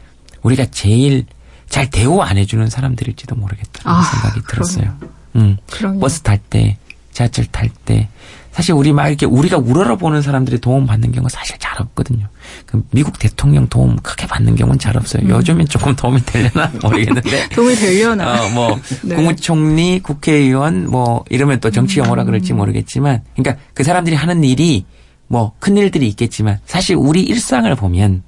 우리가 0.43 0.67
제일 0.67 1.25
잘 1.71 1.89
대우 1.89 2.21
안 2.21 2.37
해주는 2.37 2.69
사람들일지도 2.69 3.37
모르겠다는 3.37 3.91
아, 3.91 4.03
생각이 4.03 4.43
들었어요. 4.47 4.97
그럼요. 4.99 5.15
음. 5.37 5.57
그럼요. 5.71 6.01
버스 6.01 6.21
탈 6.21 6.37
때, 6.37 6.77
지하철 7.11 7.47
탈 7.47 7.71
때, 7.87 8.11
사실 8.53 8.75
우리 8.75 8.93
막 8.93 9.09
이렇게 9.09 9.27
우리가 9.27 9.59
우러러보는 9.59 10.23
사람들이 10.23 10.59
도움 10.59 10.87
받는 10.87 11.13
경우가 11.13 11.29
사실 11.29 11.57
잘 11.59 11.81
없거든요. 11.81 12.27
그 12.67 12.83
미국 12.91 13.19
대통령 13.19 13.69
도움 13.69 13.97
크게 13.97 14.27
받는 14.27 14.57
경우는 14.57 14.79
잘 14.79 14.97
없어요. 14.97 15.23
음. 15.25 15.31
요즘엔 15.31 15.69
조금 15.69 15.95
도움이 15.95 16.25
되려나 16.25 16.71
모르겠는데. 16.83 17.49
도움이 17.51 17.77
되려나. 17.77 18.45
어, 18.45 18.49
뭐, 18.51 18.81
네. 19.03 19.15
국무총리, 19.15 20.01
국회의원, 20.01 20.91
뭐, 20.91 21.25
이러면 21.31 21.61
또 21.61 21.71
정치 21.71 22.01
용어라 22.01 22.25
그럴지 22.25 22.53
모르겠지만, 22.53 23.23
그러니까 23.37 23.63
그 23.73 23.85
사람들이 23.85 24.17
하는 24.17 24.43
일이 24.43 24.85
뭐, 25.29 25.53
큰 25.61 25.77
일들이 25.77 26.09
있겠지만, 26.09 26.59
사실 26.67 26.97
우리 26.97 27.23
일상을 27.23 27.73
보면, 27.77 28.25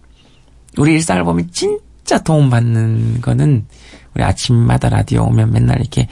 우리 0.78 0.92
일상을 0.92 1.22
보면 1.24 1.48
진짜 1.50 2.18
도움 2.22 2.48
받는 2.48 3.20
거는, 3.20 3.66
우리 4.14 4.22
아침마다 4.22 4.88
라디오 4.88 5.24
오면 5.24 5.50
맨날 5.50 5.80
이렇게, 5.80 6.06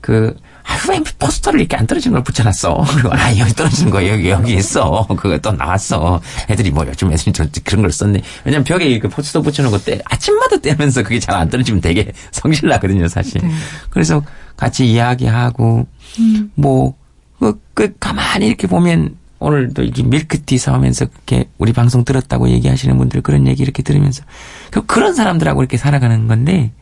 그, 0.00 0.34
아, 0.44 0.49
왜 0.88 1.00
포스터를 1.18 1.60
이렇게 1.60 1.76
안 1.76 1.86
떨어지는 1.86 2.14
걸 2.14 2.22
붙여놨어? 2.24 2.84
그리고, 2.92 3.10
아, 3.12 3.36
여기 3.38 3.52
떨어지는 3.54 3.90
거 3.90 4.06
여기, 4.08 4.30
여기 4.30 4.54
있어. 4.54 5.06
그거 5.16 5.36
또 5.38 5.52
나왔어. 5.52 6.20
애들이 6.48 6.70
뭐 6.70 6.84
요즘 6.86 7.12
애들이 7.12 7.32
좀 7.32 7.46
그런 7.64 7.82
걸 7.82 7.92
썼네. 7.92 8.20
왜냐면 8.44 8.64
벽에 8.64 8.98
그 8.98 9.08
포스터 9.08 9.42
붙여놓은 9.42 9.70
거 9.72 9.78
때, 9.78 10.00
아침마다 10.04 10.56
떼면서 10.58 11.02
그게 11.02 11.18
잘 11.18 11.34
안 11.36 11.48
떨어지면 11.48 11.80
되게 11.80 12.12
성실나거든요, 12.32 13.08
사실. 13.08 13.40
네. 13.40 13.50
그래서 13.90 14.22
같이 14.56 14.90
이야기하고, 14.90 15.86
음. 16.18 16.50
뭐, 16.54 16.94
그, 17.38 17.60
그, 17.74 17.94
가만히 17.98 18.46
이렇게 18.46 18.66
보면, 18.66 19.16
오늘도 19.38 19.82
이렇게 19.84 20.02
밀크티 20.02 20.58
사오면서 20.58 21.06
이렇게 21.06 21.48
우리 21.56 21.72
방송 21.72 22.04
들었다고 22.04 22.50
얘기하시는 22.50 22.96
분들 22.98 23.22
그런 23.22 23.46
얘기 23.46 23.62
이렇게 23.62 23.82
들으면서, 23.82 24.22
그 24.70 24.84
그런 24.84 25.14
사람들하고 25.14 25.62
이렇게 25.62 25.76
살아가는 25.78 26.26
건데, 26.28 26.72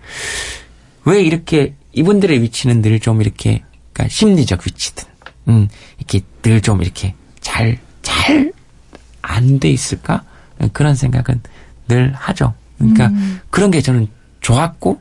왜 1.05 1.23
이렇게 1.23 1.75
이분들의 1.93 2.43
위치는 2.43 2.83
늘 2.83 2.99
좀 3.01 3.21
이렇게, 3.23 3.63
그러니까 3.99 4.09
심리적 4.15 4.61
위치든, 4.65 5.05
음, 5.49 5.69
이렇게 5.99 6.21
늘 6.43 6.61
좀 6.63 6.81
이렇게 6.83 7.15
잘, 7.41 7.79
잘 8.03 8.53
안 9.23 9.59
돼 9.59 9.69
있을까? 9.71 10.23
그런 10.73 10.95
생각은 10.95 11.41
늘 11.89 12.13
하죠. 12.15 12.55
그러니까 12.79 13.11
그런 13.51 13.71
게 13.73 13.81
저는 13.83 14.07
좋았고, 14.41 15.01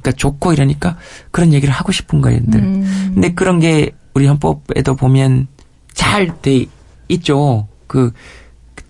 그러니까 0.00 0.12
좋고 0.12 0.52
이러니까 0.52 0.96
그런 1.30 1.52
얘기를 1.52 1.72
하고 1.74 1.90
싶은 1.92 2.20
거예요, 2.20 2.40
늘. 2.44 2.60
음. 2.60 3.10
근데 3.14 3.32
그런 3.32 3.58
게 3.60 3.90
우리 4.14 4.26
헌법에도 4.26 4.94
보면 4.94 5.48
잘 5.94 6.40
돼 6.42 6.66
있죠. 7.08 7.66
그, 7.86 8.12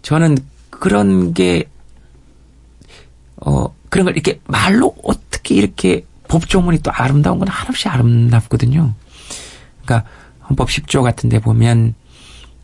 저는 0.03 0.37
그런 0.71 1.33
게, 1.33 1.65
어, 3.37 3.73
그런 3.89 4.05
걸 4.05 4.15
이렇게 4.15 4.41
말로 4.47 4.95
어떻게 5.05 5.55
이렇게 5.55 6.05
법조문이 6.29 6.79
또 6.81 6.91
아름다운 6.93 7.39
건 7.39 7.49
한없이 7.49 7.89
아름답거든요. 7.89 8.95
그러니까 9.93 10.05
헌법 10.49 10.69
10조 10.69 11.03
같은 11.03 11.29
데 11.29 11.39
보면, 11.39 11.95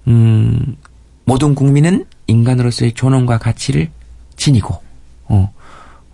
음, 0.07 0.77
모든 1.25 1.55
국민은 1.55 2.07
인간으로서의 2.27 2.95
존엄과 2.95 3.39
가치를 3.39 3.91
지니고, 4.37 4.83
어, 5.27 5.53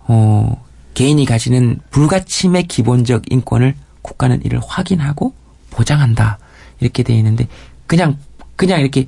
어, 0.07 0.65
개인이 0.93 1.23
가지는 1.25 1.79
불가침의 1.91 2.63
기본적 2.63 3.31
인권을 3.31 3.75
국가는 4.01 4.43
이를 4.43 4.59
확인하고 4.65 5.33
보장한다. 5.69 6.37
이렇게 6.81 7.03
돼 7.03 7.13
있는데, 7.15 7.47
그냥, 7.87 8.17
그냥 8.55 8.81
이렇게 8.81 9.07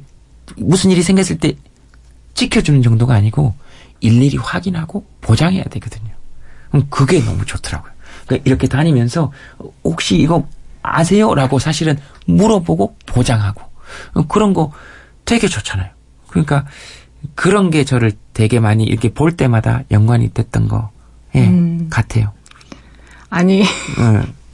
무슨 0.56 0.91
일이 0.91 1.04
생겼을 1.04 1.38
때 1.38 1.54
지켜주는 2.36 2.82
정도가 2.82 3.13
아니고, 3.13 3.54
일일이 4.00 4.38
확인하고 4.38 5.06
보장해야 5.22 5.63
되거든요. 5.65 6.12
그럼 6.70 6.88
그게 6.89 7.24
너무 7.24 7.46
좋더라고요. 7.46 7.91
그러니까 8.26 8.50
이렇게 8.50 8.67
다니면서, 8.67 9.32
혹시 9.84 10.17
이거 10.17 10.48
아세요? 10.88 11.34
라고 11.36 11.60
사실은 11.60 11.97
물어보고 12.26 12.97
보장하고, 13.06 13.62
그런 14.28 14.54
거 14.54 14.71
되게 15.26 15.47
좋잖아요. 15.47 15.89
그러니까 16.30 16.65
그런 17.36 17.69
게 17.69 17.84
저를 17.84 18.12
되게 18.34 18.60
많이 18.60 18.84
이렇게 18.84 19.13
볼 19.13 19.32
때마다 19.36 19.84
연관이 19.91 20.30
됐던 20.34 20.67
거, 20.67 20.91
예, 21.36 21.47
음. 21.47 21.88
같아요. 21.89 22.32
아니, 23.30 23.63
응. 24.00 24.34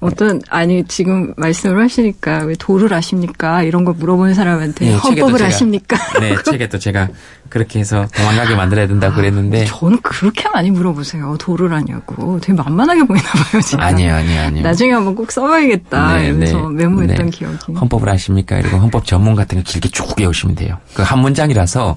어떤, 0.00 0.40
아니, 0.48 0.84
지금 0.84 1.32
말씀을 1.36 1.82
하시니까 1.82 2.44
왜 2.44 2.54
도를 2.58 2.92
아십니까? 2.94 3.62
이런 3.62 3.84
걸 3.84 3.94
물어보는 3.94 4.34
사람한테 4.34 4.86
네, 4.86 4.94
헌법을 4.94 5.38
제가- 5.40 5.44
아십니까? 5.46 5.96
네, 6.20 6.34
책에 6.44 6.68
또 6.68 6.78
제가 6.78 7.08
그렇게 7.48 7.78
해서 7.78 8.06
도망가게 8.16 8.54
만들어야 8.56 8.86
된다 8.86 9.10
고 9.10 9.16
그랬는데, 9.16 9.64
저는 9.66 10.00
그렇게 10.02 10.48
많이 10.48 10.70
물어보세요. 10.70 11.36
도를 11.38 11.72
아냐고. 11.72 12.38
되게 12.40 12.54
만만하게 12.60 13.04
보이나 13.04 13.22
봐요, 13.30 13.62
지금. 13.62 13.80
아니에요, 13.84 14.14
아니에요, 14.14 14.42
아니에요. 14.42 14.62
나중에 14.66 14.92
한번 14.92 15.14
꼭 15.14 15.30
써봐야겠다. 15.30 16.16
네, 16.18 16.26
이러면서 16.26 16.68
네. 16.70 16.74
메모했던 16.84 17.26
네. 17.26 17.30
기억이. 17.30 17.72
헌법을 17.78 18.08
아십니까? 18.08 18.60
그리고 18.60 18.78
헌법 18.78 19.04
전문 19.06 19.34
같은 19.34 19.58
거 19.58 19.64
길게 19.64 19.88
쭉 19.90 20.18
외우시면 20.18 20.56
돼요. 20.56 20.78
그 20.94 21.02
한 21.02 21.18
문장이라서 21.20 21.96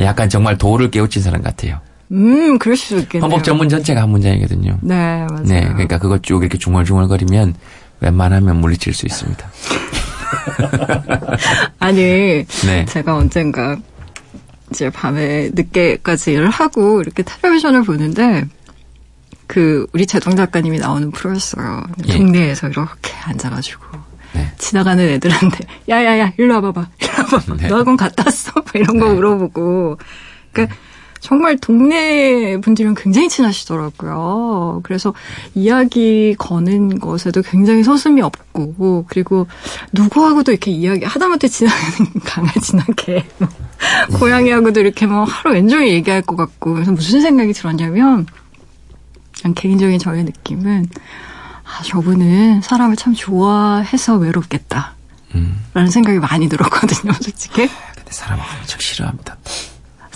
약간 0.00 0.28
정말 0.28 0.58
도를 0.58 0.90
깨우친 0.90 1.22
사람 1.22 1.42
같아요. 1.42 1.78
음, 2.12 2.58
그럴 2.58 2.76
수도 2.76 3.00
있겠네요. 3.00 3.24
헌법 3.24 3.44
전문 3.44 3.68
전체가 3.68 4.02
한 4.02 4.10
문장이거든요. 4.10 4.78
네, 4.82 5.24
맞아요. 5.28 5.44
네, 5.44 5.60
그러니까 5.68 5.98
그거 5.98 6.18
쭉 6.18 6.42
이렇게 6.42 6.58
중얼중얼거리면 6.58 7.54
웬만하면 8.00 8.56
물리칠 8.56 8.92
수 8.92 9.06
있습니다. 9.06 9.48
아니, 11.78 12.44
네. 12.66 12.84
제가 12.86 13.16
언젠가 13.16 13.76
이제 14.70 14.90
밤에 14.90 15.50
늦게까지 15.54 16.32
일을 16.32 16.50
하고 16.50 17.00
이렇게 17.00 17.22
텔레비전을 17.22 17.82
보는데 17.82 18.44
그 19.46 19.86
우리 19.92 20.06
재정 20.06 20.36
작가님이 20.36 20.78
나오는 20.78 21.10
프로였어요. 21.10 21.82
예. 22.06 22.16
동네에서 22.16 22.68
이렇게 22.68 23.12
앉아가지고 23.24 23.82
네. 24.32 24.52
지나가는 24.58 25.04
애들한테 25.04 25.58
야야야 25.88 26.34
일로 26.38 26.54
와봐봐 26.54 26.88
일로 27.00 27.12
와봐봐 27.18 27.56
네. 27.56 27.68
너 27.68 27.78
학원 27.78 27.96
갔다 27.96 28.22
왔어? 28.26 28.52
뭐 28.54 28.64
이런 28.74 28.98
거 29.00 29.08
네. 29.08 29.14
물어보고 29.14 29.98
그러니까 30.52 30.76
정말 31.20 31.58
동네 31.58 32.56
분들이랑 32.58 32.94
굉장히 32.96 33.28
친하시더라고요. 33.28 34.80
그래서 34.82 35.14
이야기 35.54 36.34
거는 36.38 36.98
것에도 36.98 37.42
굉장히 37.42 37.84
서슴이 37.84 38.22
없고 38.22 39.04
그리고 39.08 39.46
누구하고도 39.92 40.52
이렇게 40.52 40.70
이야기 40.70 41.04
하다못해 41.04 41.48
지나가는 41.48 42.12
강아지나 42.24 42.84
개, 42.96 43.24
뭐 43.38 43.48
고양이하고도 44.18 44.80
이렇게 44.80 45.06
뭐 45.06 45.24
하루 45.24 45.54
왼종일 45.54 45.88
얘기할 45.88 46.22
것 46.22 46.36
같고 46.36 46.74
그래서 46.74 46.92
무슨 46.92 47.20
생각이 47.20 47.52
들었냐면 47.52 48.26
그냥 49.40 49.54
개인적인 49.54 49.98
저의 49.98 50.24
느낌은 50.24 50.88
아 51.64 51.82
저분은 51.84 52.62
사람을 52.62 52.96
참 52.96 53.14
좋아해서 53.14 54.16
외롭겠다. 54.16 54.94
음. 55.34 55.64
라는 55.74 55.90
생각이 55.90 56.18
많이 56.18 56.48
들었거든요, 56.48 57.12
솔직히. 57.12 57.68
근데 57.94 58.10
사람 58.10 58.40
엄청 58.40 58.80
싫어합니다. 58.80 59.36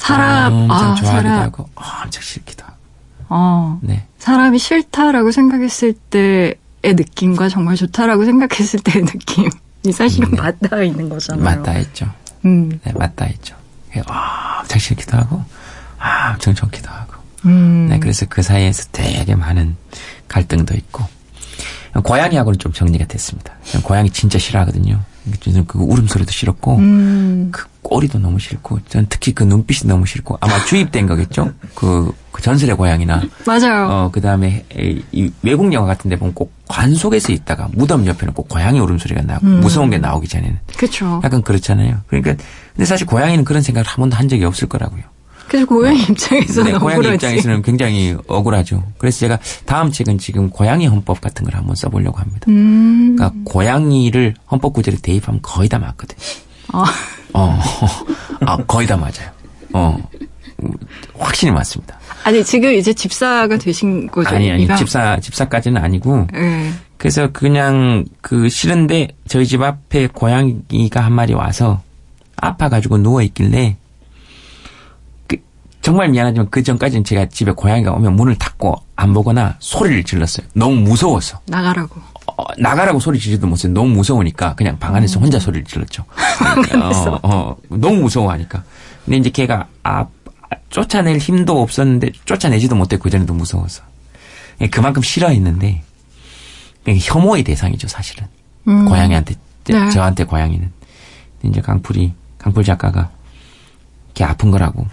사람, 0.06 0.52
엄청 0.52 0.76
아, 0.76 0.94
좋아하기도 0.94 1.06
사람, 1.06 1.42
하고 1.42 1.68
엄청 1.74 2.22
싫기도 2.22 2.64
하고. 2.64 2.76
어, 3.28 3.78
네. 3.82 4.06
사람이 4.18 4.58
싫다라고 4.58 5.30
생각했을 5.30 5.94
때의 6.10 6.56
느낌과 6.82 7.48
정말 7.48 7.76
좋다라고 7.76 8.24
생각했을 8.24 8.80
때의 8.80 9.04
느낌이 9.04 9.92
사실은 9.92 10.30
네. 10.32 10.36
맞닿아 10.40 10.82
있는 10.82 11.08
거잖아요. 11.08 11.44
맞다 11.44 11.72
했죠. 11.72 12.06
음, 12.44 12.78
네, 12.84 12.92
맞다 12.92 13.24
했죠. 13.24 13.56
아, 14.06 14.60
엄청 14.60 14.78
싫기도 14.78 15.16
하고, 15.16 15.42
아, 15.98 16.32
엄청 16.32 16.54
좋기도 16.54 16.90
하고. 16.90 17.14
음. 17.46 17.86
네, 17.88 17.98
그래서 17.98 18.26
그 18.28 18.42
사이에서 18.42 18.88
되게 18.92 19.34
많은 19.34 19.76
갈등도 20.28 20.74
있고. 20.74 21.04
고양이하고는 22.02 22.58
좀 22.58 22.72
정리가 22.72 23.06
됐습니다. 23.06 23.54
고양이 23.84 24.10
진짜 24.10 24.36
싫어하거든요. 24.36 25.00
그 25.68 25.78
울음소리도 25.78 26.32
싫었고, 26.32 26.76
음, 26.78 27.50
그 27.52 27.66
꼬리도 27.84 28.18
너무 28.18 28.40
싫고, 28.40 28.80
전 28.88 29.06
특히 29.08 29.32
그 29.32 29.44
눈빛이 29.44 29.88
너무 29.88 30.06
싫고, 30.06 30.38
아마 30.40 30.64
주입된 30.64 31.06
거겠죠? 31.06 31.52
그, 31.76 32.10
그 32.32 32.42
전설의 32.42 32.76
고양이나, 32.76 33.22
맞아요. 33.46 33.86
어, 33.88 34.10
그 34.10 34.20
다음에 34.20 34.64
이 35.12 35.30
외국 35.42 35.72
영화 35.72 35.86
같은 35.86 36.10
데 36.10 36.16
보면 36.16 36.34
꼭 36.34 36.52
관 36.66 36.94
속에서 36.94 37.30
있다가 37.30 37.68
무덤 37.72 38.06
옆에는 38.06 38.32
꼭 38.32 38.48
고양이 38.48 38.80
울음소리가 38.80 39.20
나고, 39.22 39.46
음. 39.46 39.60
무서운 39.60 39.90
게 39.90 39.98
나오기 39.98 40.26
전에는. 40.28 40.58
그쵸. 40.78 41.20
약간 41.22 41.42
그렇잖아요. 41.42 42.00
그러니까, 42.06 42.34
근데 42.74 42.86
사실 42.86 43.06
고양이는 43.06 43.44
그런 43.44 43.62
생각을 43.62 43.86
한 43.86 43.96
번도 44.00 44.16
한 44.16 44.28
적이 44.28 44.44
없을 44.46 44.66
거라고요. 44.66 45.02
그래서 45.46 45.66
고양이 45.66 46.00
입장에서는 46.02 46.72
네, 46.72 46.78
고양이 46.78 46.94
억울하지. 47.00 47.14
입장에서는 47.16 47.60
굉장히 47.62 48.16
억울하죠. 48.26 48.82
그래서 48.96 49.18
제가 49.20 49.38
다음 49.66 49.92
책은 49.92 50.16
지금 50.16 50.48
고양이 50.48 50.86
헌법 50.86 51.20
같은 51.20 51.44
걸 51.44 51.54
한번 51.54 51.76
써보려고 51.76 52.18
합니다. 52.18 52.46
음, 52.48 53.14
그러니까 53.14 53.38
고양이를 53.44 54.34
헌법 54.50 54.72
구절에 54.72 54.96
대입하면 55.02 55.40
거의 55.42 55.68
다 55.68 55.78
맞거든요. 55.78 56.18
아, 56.72 56.84
어, 57.32 57.58
아, 58.40 58.56
거의 58.66 58.86
다 58.86 58.96
맞아요. 58.96 59.30
어, 59.72 59.96
확실히 61.18 61.52
맞습니다. 61.52 61.98
아니, 62.24 62.42
지금 62.44 62.72
이제 62.72 62.92
집사가 62.92 63.56
되신 63.58 64.06
거죠? 64.08 64.34
아니, 64.34 64.50
아니, 64.50 64.62
이가? 64.64 64.76
집사, 64.76 65.18
집사까지는 65.20 65.82
아니고, 65.82 66.26
예. 66.34 66.70
그래서 66.96 67.28
그냥 67.32 68.04
그 68.22 68.48
싫은데 68.48 69.08
저희 69.28 69.46
집 69.46 69.60
앞에 69.62 70.06
고양이가 70.08 71.00
한 71.04 71.12
마리 71.12 71.34
와서 71.34 71.82
아파가지고 72.36 72.98
누워있길래, 72.98 73.76
그, 75.26 75.36
정말 75.82 76.08
미안하지만 76.08 76.48
그 76.50 76.62
전까지는 76.62 77.04
제가 77.04 77.26
집에 77.26 77.52
고양이가 77.52 77.92
오면 77.92 78.14
문을 78.16 78.36
닫고 78.36 78.76
안 78.96 79.12
보거나 79.12 79.56
소리를 79.58 80.04
질렀어요. 80.04 80.46
너무 80.54 80.76
무서워서. 80.76 81.40
나가라고. 81.46 82.00
어, 82.36 82.44
나가라고 82.58 83.00
소리 83.00 83.18
지르지도 83.18 83.46
못해요. 83.46 83.72
너무 83.72 83.90
무서우니까 83.90 84.54
그냥 84.54 84.78
방 84.78 84.94
안에서 84.94 85.20
혼자 85.20 85.38
소리를 85.38 85.66
질렀죠. 85.66 86.04
어, 86.80 87.20
어, 87.22 87.56
너무 87.68 88.02
무서워하니까. 88.02 88.62
근데 89.04 89.16
이제 89.18 89.30
걔가 89.30 89.68
아, 89.82 90.06
쫓아낼 90.70 91.18
힘도 91.18 91.60
없었는데 91.62 92.12
쫓아내지도 92.24 92.74
못했고 92.74 93.04
그전에도 93.04 93.34
무서워서. 93.34 93.82
예, 94.60 94.68
그만큼 94.68 95.02
싫어했는데 95.02 95.82
혐오의 96.86 97.44
대상이죠 97.44 97.88
사실은. 97.88 98.26
음. 98.68 98.86
고양이한테 98.86 99.34
네. 99.64 99.90
저한테 99.90 100.24
고양이는. 100.24 100.70
이제 101.44 101.60
강풀이 101.60 102.12
강풀 102.38 102.64
작가가 102.64 103.10
걔 104.14 104.24
아픈 104.24 104.50
거라고 104.50 104.86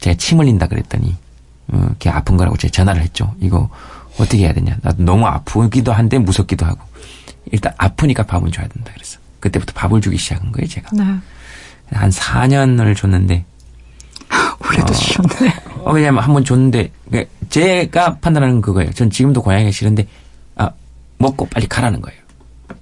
제가 0.00 0.16
침 0.16 0.40
흘린다 0.40 0.66
그랬더니 0.66 1.16
어, 1.68 1.94
걔 1.98 2.10
아픈 2.10 2.36
거라고 2.36 2.56
제가 2.56 2.72
전화를 2.72 3.02
했죠. 3.02 3.34
이거 3.40 3.68
어떻게 4.18 4.38
해야 4.44 4.52
되냐. 4.52 4.76
나도 4.82 5.02
너무 5.02 5.26
아프기도 5.26 5.92
한데 5.92 6.18
무섭기도 6.18 6.66
하고 6.66 6.80
일단 7.52 7.72
아프니까 7.76 8.24
밥은 8.24 8.50
줘야 8.52 8.66
된다 8.68 8.92
그랬어. 8.92 9.19
그때부터 9.40 9.72
밥을 9.74 10.00
주기 10.00 10.16
시작한 10.16 10.52
거예요 10.52 10.68
제가. 10.68 10.88
네. 10.92 11.04
한 11.92 12.10
4년을 12.10 12.94
줬는데 12.96 13.44
오래도 14.68 14.92
주셨네. 14.92 15.54
어, 15.84 15.92
왜냐면 15.92 16.22
한번 16.22 16.44
줬는데, 16.44 16.90
그 17.10 17.24
제가 17.48 18.18
판단하는 18.18 18.60
그거예요. 18.60 18.92
전 18.92 19.10
지금도 19.10 19.42
고양이가 19.42 19.70
싫은데, 19.72 20.06
아, 20.56 20.70
먹고 21.18 21.46
빨리 21.46 21.66
가라는 21.66 22.00
거예요. 22.00 22.20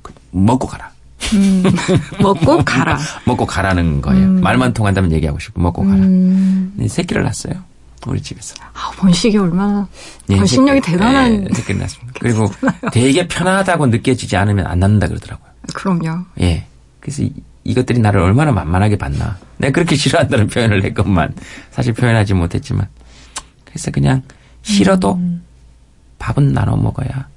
그, 0.02 0.12
먹고 0.32 0.66
가라. 0.66 0.90
음. 1.34 1.62
먹고 2.20 2.62
가라. 2.64 2.98
먹고 3.24 3.46
가라는 3.46 4.02
거예요. 4.02 4.28
말만 4.28 4.74
통한다면 4.74 5.12
얘기하고 5.12 5.38
싶고, 5.38 5.60
먹고 5.62 5.82
가라. 5.84 5.94
음. 5.96 6.72
네, 6.76 6.88
새끼를 6.88 7.22
낳았어요. 7.22 7.54
우리 8.06 8.20
집에서. 8.20 8.54
아, 8.74 8.90
번식이 8.96 9.38
얼마나 9.38 9.88
예, 10.30 10.36
번식력이 10.36 10.80
새끼- 10.80 10.92
대단한. 10.92 11.46
예, 11.50 11.54
새끼를 11.54 11.78
낳았습니다. 11.78 12.12
그리고 12.20 12.50
되게 12.92 13.26
편하다고 13.28 13.86
느껴지지 13.86 14.36
않으면 14.36 14.66
안 14.66 14.80
낳는다 14.80 15.06
그러더라고요. 15.08 15.47
그럼요. 15.74 16.24
예. 16.40 16.66
그래서 17.00 17.22
이, 17.22 17.32
이것들이 17.64 17.98
나를 18.00 18.20
얼마나 18.20 18.52
만만하게 18.52 18.96
봤나. 18.96 19.38
내가 19.58 19.72
그렇게 19.72 19.96
싫어한다는 19.96 20.46
표현을 20.48 20.84
했건만 20.84 21.34
사실 21.70 21.92
표현하지 21.92 22.34
못했지만 22.34 22.88
그래서 23.64 23.90
그냥 23.90 24.22
싫어도 24.62 25.20
밥은 26.18 26.52
나눠 26.52 26.76
먹어야 26.76 27.28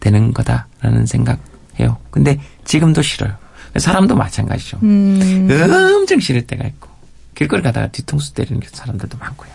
되는 0.00 0.32
거다라는 0.32 1.06
생각해요. 1.06 1.98
근데 2.10 2.40
지금도 2.64 3.02
싫어요. 3.02 3.36
사람도 3.76 4.16
마찬가지죠. 4.16 4.78
음. 4.82 5.48
엄청 5.96 6.20
싫을 6.20 6.46
때가 6.46 6.66
있고 6.66 6.88
길거리 7.34 7.62
가다가 7.62 7.88
뒤통수 7.88 8.34
때리는 8.34 8.60
사람들도 8.70 9.16
많고요. 9.18 9.50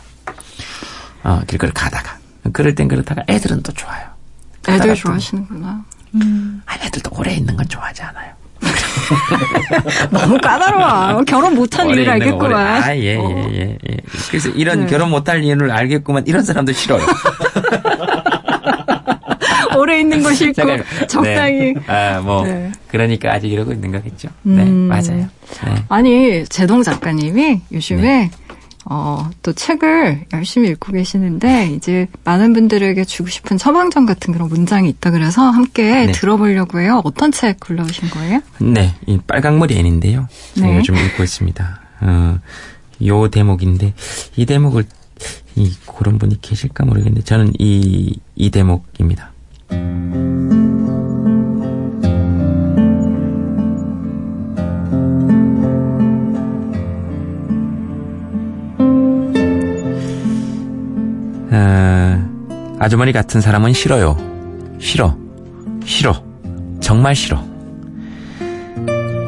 어, 1.23 1.41
길거리 1.45 1.71
가다가 1.71 2.17
그럴 2.53 2.73
땐 2.73 2.87
그렇다가 2.87 3.23
애들은 3.27 3.61
또 3.61 3.71
좋아요. 3.73 4.07
애들 4.67 4.95
좋아하시는구나. 4.95 5.85
아, 6.65 6.75
애들도 6.85 7.11
오래 7.17 7.33
있는 7.33 7.55
건 7.55 7.67
좋아하지 7.67 8.01
않아요. 8.03 8.33
너무 10.11 10.37
까다로워. 10.39 11.23
결혼 11.23 11.55
못한 11.55 11.87
이유를 11.89 12.09
알겠구만. 12.09 12.83
아, 12.83 12.97
예, 12.97 13.15
어. 13.15 13.47
예, 13.51 13.59
예, 13.59 13.77
예. 13.89 13.97
그래서 14.29 14.49
이런 14.49 14.81
네. 14.81 14.87
결혼 14.87 15.09
못할 15.11 15.43
이유를 15.43 15.71
알겠구만. 15.71 16.25
이런 16.27 16.43
사람도 16.43 16.73
싫어요. 16.73 17.05
오래 19.77 19.99
있는 19.99 20.23
거 20.23 20.33
싫고 20.33 20.53
잠깐, 20.53 20.83
적당히. 21.07 21.73
네. 21.73 21.81
아, 21.87 22.19
뭐. 22.19 22.43
네. 22.45 22.71
그러니까 22.87 23.33
아직 23.33 23.51
이러고 23.51 23.73
있는 23.73 23.91
거겠죠. 23.91 24.29
네, 24.41 24.63
음. 24.63 24.87
맞아요. 24.87 25.27
네. 25.65 25.83
아니 25.89 26.45
제동 26.45 26.81
작가님이 26.83 27.61
요즘에 27.71 28.31
어, 28.89 29.29
또 29.43 29.53
책을 29.53 30.25
열심히 30.33 30.69
읽고 30.69 30.93
계시는데 30.93 31.71
이제 31.75 32.07
많은 32.23 32.53
분들에게 32.53 33.03
주고 33.05 33.29
싶은 33.29 33.57
처방전 33.57 34.05
같은 34.05 34.33
그런 34.33 34.47
문장이 34.47 34.89
있다 34.89 35.11
그래서 35.11 35.41
함께 35.41 36.05
네. 36.05 36.11
들어보려고 36.11 36.79
해요. 36.79 37.01
어떤 37.03 37.31
책 37.31 37.59
골라오신 37.59 38.09
거예요? 38.09 38.41
네, 38.59 38.93
이 39.05 39.19
빨강머리. 39.25 39.77
제가 39.77 40.27
네. 40.67 40.77
요즘 40.77 40.95
읽고 40.95 41.23
있습니다. 41.23 41.81
어, 42.01 42.39
요 43.05 43.29
대목인데, 43.29 43.93
이 44.35 44.45
대목을, 44.45 44.85
이, 45.55 45.71
그런 45.97 46.17
분이 46.17 46.41
계실까 46.41 46.85
모르겠는데, 46.85 47.23
저는 47.23 47.53
이, 47.59 48.19
이 48.35 48.49
대목입니다. 48.49 49.31
어, 61.51 62.77
아주머니 62.79 63.11
같은 63.11 63.41
사람은 63.41 63.73
싫어요. 63.73 64.17
싫어. 64.79 65.15
싫어. 65.85 66.23
정말 66.79 67.15
싫어. 67.15 67.43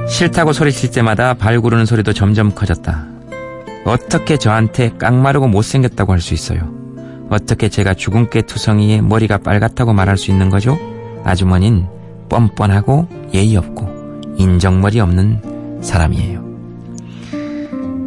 싫다고 0.07 0.53
소리칠 0.53 0.91
때마다 0.91 1.34
발 1.34 1.61
구르는 1.61 1.86
소리도 1.86 2.13
점점 2.13 2.51
커졌다. 2.53 3.05
어떻게 3.86 4.38
저한테 4.38 4.91
깡마르고 4.97 5.47
못생겼다고 5.47 6.11
할 6.13 6.20
수 6.20 6.34
있어요? 6.34 6.70
어떻게 7.30 7.70
제가 7.70 7.93
주근깨 7.93 8.41
투성이에 8.41 9.01
머리가 9.01 9.38
빨갛다고 9.38 9.93
말할 9.93 10.17
수 10.17 10.32
있는 10.32 10.49
거죠? 10.49 10.78
아주머닌 11.24 11.86
뻔뻔하고 12.28 13.07
예의 13.34 13.55
없고 13.55 14.34
인정머리 14.38 14.99
없는 14.99 15.80
사람이에요. 15.82 16.49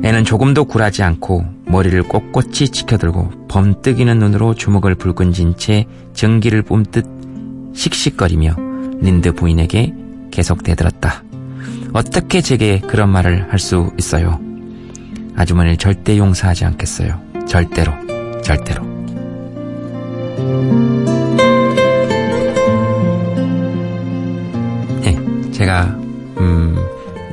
애는 0.04 0.24
조금도 0.24 0.64
굴하지 0.64 1.02
않고 1.02 1.44
머리를 1.66 2.02
꼿꼿이 2.04 2.68
지켜들고 2.68 3.46
범뜨기는 3.48 4.18
눈으로 4.18 4.54
주먹을 4.54 4.94
불끈진 4.96 5.56
채 5.56 5.86
전기를 6.12 6.62
뿜듯 6.62 7.06
씩씩거리며 7.74 8.56
린드 9.00 9.32
부인에게 9.32 9.94
계속 10.30 10.62
대들었다. 10.62 11.22
어떻게 11.92 12.40
제게 12.40 12.80
그런 12.80 13.10
말을 13.10 13.52
할 13.52 13.58
수 13.58 13.90
있어요? 13.98 14.40
아주머니를 15.36 15.76
절대 15.76 16.18
용서하지 16.18 16.64
않겠어요. 16.64 17.20
절대로, 17.46 17.92
절대로. 18.42 18.84
네, 25.02 25.50
제가 25.52 25.84
음, 26.38 26.76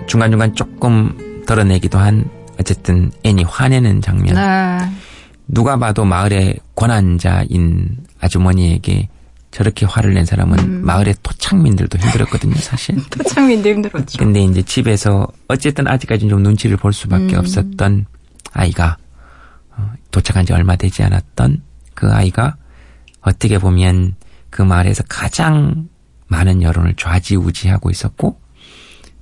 중간중간 0.08 0.56
조금 0.56 1.44
덜어내기도 1.46 1.98
한 1.98 2.26
어쨌든 2.60 3.12
애니 3.24 3.44
화내는 3.44 4.02
장면. 4.02 4.36
네. 4.36 4.92
누가 5.48 5.78
봐도 5.78 6.06
마을의 6.06 6.60
권한자인 6.76 7.98
아주머니에게 8.20 9.10
저렇게 9.52 9.86
화를 9.86 10.14
낸 10.14 10.26
사람은 10.26 10.86
마을의 10.86 11.16
토착민들도 11.24 11.98
힘들었거든요, 11.98 12.56
사실. 12.56 12.96
토창민도 13.10 13.70
힘들었죠. 13.70 14.20
근데 14.20 14.42
이제 14.42 14.62
집에서 14.62 15.28
어쨌든 15.48 15.88
아직까지는 15.88 16.30
좀 16.30 16.44
눈치를 16.44 16.78
볼 16.78 16.94
수밖에 16.94 17.36
음. 17.36 17.40
없었던 17.40 18.06
아이가 18.52 18.98
어, 19.76 19.92
도착한 20.12 20.46
지 20.46 20.54
얼마 20.54 20.76
되지 20.76 21.02
않았던 21.02 21.64
그 21.96 22.12
아이가 22.12 22.58
어떻게 23.22 23.58
보면 23.58 24.16
그 24.50 24.62
마을에서 24.62 25.04
가장 25.10 25.88
많은 26.28 26.62
여론을 26.62 26.96
좌지우지하고 26.96 27.90
있었고 27.90 28.40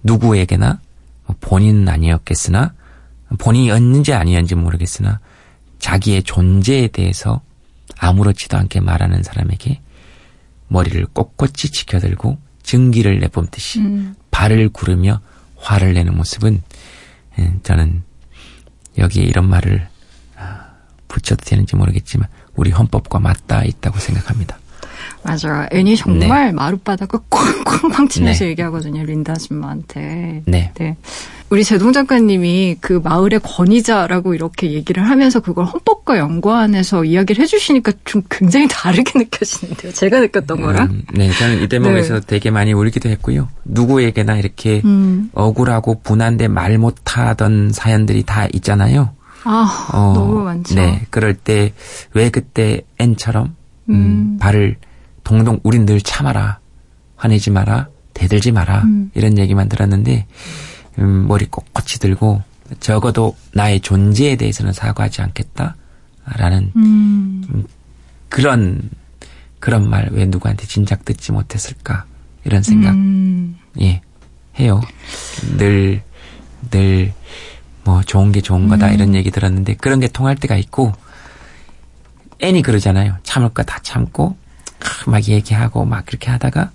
누구에게나 0.03 0.79
뭐 1.25 1.35
본인은 1.39 1.87
아니었겠으나 1.87 2.73
본인이었는지 3.37 4.13
아니었는지 4.13 4.55
모르겠으나 4.55 5.19
자기의 5.79 6.23
존재에 6.23 6.87
대해서 6.87 7.41
아무렇지도 7.97 8.57
않게 8.57 8.79
말하는 8.81 9.23
사람에게 9.23 9.81
머리를 10.67 11.05
꼿꼿이 11.13 11.69
지켜들고 11.71 12.37
증기를 12.63 13.19
내뿜듯이 13.19 13.79
음. 13.79 14.15
발을 14.31 14.69
구르며 14.69 15.21
화를 15.55 15.93
내는 15.93 16.15
모습은 16.15 16.61
예, 17.39 17.53
저는 17.63 18.03
여기에 18.97 19.23
이런 19.23 19.47
말을 19.47 19.87
아, 20.37 20.67
붙여도 21.07 21.45
되는지 21.45 21.75
모르겠지만 21.75 22.27
우리 22.55 22.71
헌법과 22.71 23.19
맞닿아 23.19 23.63
있다고 23.63 23.99
생각합니다. 23.99 24.57
맞아요. 25.23 25.67
애니 25.71 25.95
정말 25.97 26.53
마룻바닥을 26.53 27.19
쾅쾅쾅 27.29 28.07
치면서 28.07 28.45
얘기하거든요. 28.45 29.03
린다 29.03 29.33
아줌마한테. 29.33 30.43
네. 30.45 30.71
네. 30.75 30.97
우리 31.49 31.63
제동 31.63 31.93
작가님이 31.93 32.77
그 32.81 32.99
마을의 33.03 33.39
권위자라고 33.41 34.33
이렇게 34.33 34.71
얘기를 34.73 35.07
하면서 35.09 35.39
그걸 35.39 35.65
헌법과 35.65 36.17
연관해서 36.17 37.05
이야기를 37.05 37.41
해주시니까 37.41 37.93
좀 38.03 38.21
굉장히 38.29 38.67
다르게 38.69 39.17
느껴지는데요. 39.19 39.93
제가 39.93 40.19
느꼈던 40.19 40.59
거랑. 40.61 40.87
음, 40.91 41.03
네, 41.13 41.31
저는 41.31 41.61
이 41.63 41.67
대목에서 41.67 42.19
되게 42.19 42.51
많이 42.51 42.73
울기도 42.73 43.07
했고요. 43.09 43.47
누구에게나 43.63 44.37
이렇게 44.37 44.81
음. 44.83 45.29
억울하고 45.33 46.01
분한데 46.01 46.49
말 46.49 46.77
못하던 46.77 47.71
사연들이 47.71 48.23
다 48.23 48.47
있잖아요. 48.53 49.11
아, 49.45 49.89
어, 49.93 50.13
너무 50.13 50.43
많죠. 50.43 50.75
네, 50.75 51.05
그럴 51.09 51.33
때 51.33 51.71
왜 52.13 52.29
그때 52.29 52.81
N처럼 52.99 53.55
음, 53.89 53.93
음. 53.93 54.37
발을 54.39 54.75
동동 55.23 55.59
우린 55.63 55.85
늘 55.85 56.01
참아라, 56.01 56.59
화내지 57.15 57.51
마라, 57.51 57.87
대들지 58.13 58.51
마라 58.51 58.81
음. 58.83 59.11
이런 59.13 59.37
얘기만 59.37 59.69
들었는데 59.69 60.25
음, 60.99 61.27
머리 61.27 61.45
꼿꼿이 61.45 61.99
들고 61.99 62.41
적어도 62.79 63.35
나의 63.53 63.79
존재에 63.79 64.35
대해서는 64.35 64.73
사과하지 64.73 65.21
않겠다라는 65.21 66.71
음. 66.75 67.65
그런 68.29 68.89
그런 69.59 69.89
말 69.89 70.09
왜 70.11 70.25
누구한테 70.25 70.65
진작 70.67 71.05
듣지 71.05 71.31
못했을까 71.31 72.05
이런 72.43 72.61
생각 72.63 72.91
음. 72.93 73.57
예 73.81 74.01
해요. 74.59 74.81
늘 75.57 76.01
늘 76.71 77.13
뭐 77.85 78.01
좋은 78.03 78.33
게 78.33 78.41
좋은 78.41 78.67
거다 78.67 78.89
음. 78.89 78.93
이런 78.93 79.15
얘기 79.15 79.31
들었는데 79.31 79.75
그런 79.75 79.99
게 80.01 80.07
통할 80.09 80.35
때가 80.35 80.57
있고 80.57 80.91
애니 82.41 82.61
그러잖아요. 82.61 83.17
참을 83.23 83.49
거 83.49 83.63
다 83.63 83.79
참고 83.81 84.35
아, 84.81 85.09
막 85.09 85.25
얘기하고 85.27 85.85
막 85.85 86.05
그렇게 86.05 86.29
하다가 86.29 86.71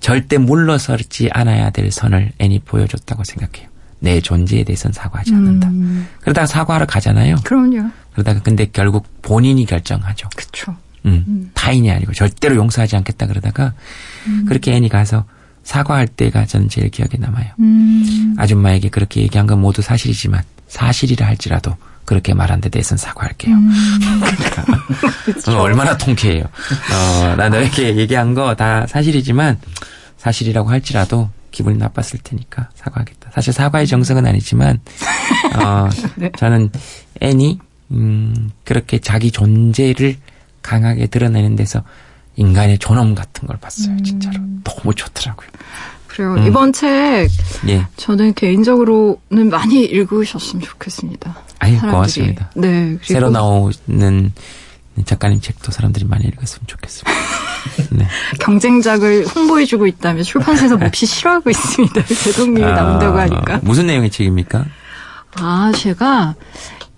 절대 0.00 0.38
물러서지 0.38 1.30
않아야 1.32 1.70
될 1.70 1.90
선을 1.90 2.32
애니 2.38 2.60
보여줬다고 2.60 3.24
생각해요. 3.24 3.68
내 4.00 4.20
존재에 4.20 4.64
대해서는 4.64 4.92
사과하지 4.94 5.34
않는다. 5.34 5.68
음. 5.68 6.08
그러다가 6.20 6.46
사과하러 6.46 6.86
가잖아요. 6.86 7.36
그럼요. 7.44 7.90
그러다가 8.12 8.40
근데 8.40 8.66
결국 8.72 9.06
본인이 9.22 9.64
결정하죠. 9.66 10.28
그쵸. 10.34 10.74
음, 11.06 11.50
타인이 11.54 11.90
아니고 11.90 12.12
절대로 12.12 12.56
용서하지 12.56 12.96
않겠다 12.96 13.26
그러다가 13.26 13.72
음. 14.26 14.44
그렇게 14.46 14.72
애니 14.72 14.88
가서 14.88 15.24
사과할 15.62 16.08
때가 16.08 16.46
저는 16.46 16.68
제일 16.68 16.90
기억에 16.90 17.10
남아요. 17.18 17.52
음. 17.58 18.34
아줌마에게 18.38 18.88
그렇게 18.88 19.20
얘기한 19.20 19.46
건 19.46 19.60
모두 19.60 19.82
사실이지만 19.82 20.42
사실이라 20.68 21.26
할지라도 21.26 21.76
그렇게 22.10 22.34
말한 22.34 22.60
데 22.60 22.68
대해서는 22.70 22.98
사과할게요. 22.98 23.54
음. 23.54 23.70
어, 25.46 25.52
얼마나 25.60 25.96
통쾌해요. 25.96 26.42
어, 26.42 27.36
나 27.36 27.48
너에게 27.48 27.94
얘기한 27.96 28.34
거 28.34 28.52
다 28.56 28.84
사실이지만 28.88 29.60
사실이라고 30.16 30.68
할지라도 30.68 31.30
기분이 31.52 31.78
나빴을 31.78 32.18
테니까 32.24 32.68
사과하겠다. 32.74 33.30
사실 33.32 33.52
사과의 33.52 33.86
정석은 33.86 34.26
아니지만 34.26 34.80
어, 35.54 35.88
네. 36.16 36.32
저는 36.36 36.70
애니 37.20 37.60
음, 37.92 38.50
그렇게 38.64 38.98
자기 38.98 39.30
존재를 39.30 40.16
강하게 40.62 41.06
드러내는 41.06 41.54
데서 41.54 41.84
인간의 42.34 42.78
존엄 42.78 43.14
같은 43.14 43.46
걸 43.46 43.56
봤어요. 43.58 43.96
진짜로 44.02 44.34
너무 44.64 44.92
좋더라고요. 44.96 45.48
그래요. 46.10 46.34
음. 46.34 46.46
이번 46.46 46.72
책 46.72 47.28
예, 47.68 47.86
저는 47.96 48.34
개인적으로는 48.34 49.48
많이 49.50 49.84
읽으셨으면 49.84 50.62
좋겠습니다. 50.62 51.36
아유 51.60 51.76
사람들이. 51.76 51.90
고맙습니다. 51.92 52.50
네. 52.56 52.98
새로 53.02 53.30
나오는 53.30 54.32
작가님 55.04 55.40
책도 55.40 55.70
사람들이 55.70 56.04
많이 56.06 56.24
읽었으면 56.26 56.66
좋겠습니다. 56.66 57.10
네. 57.92 58.06
경쟁작을 58.40 59.26
홍보해주고 59.26 59.86
있다며 59.86 60.22
출판사에서 60.22 60.76
몹시 60.76 61.06
싫어하고 61.06 61.50
있습니다. 61.50 62.04
제동님이 62.24 62.64
아, 62.64 62.72
나온다고 62.72 63.18
하니까. 63.18 63.60
무슨 63.62 63.86
내용의 63.86 64.10
책입니까? 64.10 64.64
아, 65.36 65.72
제가 65.76 66.34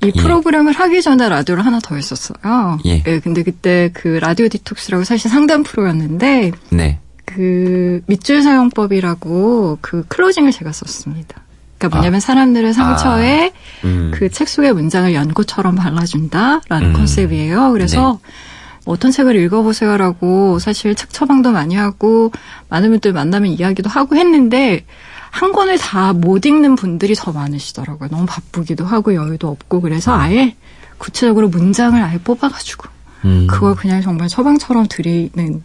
이 0.04 0.12
예. 0.16 0.22
프로그램을 0.22 0.72
하기 0.72 1.02
전에 1.02 1.28
라디오를 1.28 1.64
하나 1.66 1.78
더 1.80 1.94
했었어요. 1.96 2.78
예. 2.86 3.02
근데 3.20 3.42
그때 3.42 3.90
그 3.92 4.08
라디오 4.08 4.48
디톡스라고 4.48 5.04
사실 5.04 5.30
상담 5.30 5.62
프로였는데 5.62 6.52
네. 6.70 6.98
그 7.24 8.02
밑줄 8.06 8.42
사용법이라고 8.42 9.78
그 9.80 10.04
클로징을 10.08 10.52
제가 10.52 10.72
썼습니다. 10.72 11.42
그러니까 11.78 11.96
뭐냐면 11.98 12.20
사람들의 12.20 12.74
상처에 12.74 13.52
음. 13.84 14.12
그책 14.14 14.48
속의 14.48 14.72
문장을 14.72 15.12
연고처럼 15.14 15.74
발라준다라는 15.74 16.88
음. 16.88 16.92
컨셉이에요. 16.92 17.72
그래서 17.72 18.20
어떤 18.84 19.10
책을 19.10 19.36
읽어보세요라고 19.36 20.58
사실 20.58 20.94
책 20.94 21.10
처방도 21.10 21.52
많이 21.52 21.74
하고 21.74 22.32
많은 22.68 22.90
분들 22.90 23.12
만나면 23.12 23.50
이야기도 23.52 23.88
하고 23.88 24.16
했는데 24.16 24.84
한 25.30 25.52
권을 25.52 25.78
다 25.78 26.12
못 26.12 26.44
읽는 26.44 26.74
분들이 26.76 27.14
더 27.14 27.32
많으시더라고요. 27.32 28.10
너무 28.10 28.26
바쁘기도 28.26 28.84
하고 28.84 29.14
여유도 29.14 29.48
없고 29.48 29.80
그래서 29.80 30.14
아예 30.14 30.54
구체적으로 30.98 31.48
문장을 31.48 32.00
아예 32.00 32.18
뽑아가지고 32.18 32.88
음. 33.24 33.46
그걸 33.48 33.74
그냥 33.74 34.02
정말 34.02 34.28
처방처럼 34.28 34.86
드리는 34.88 35.62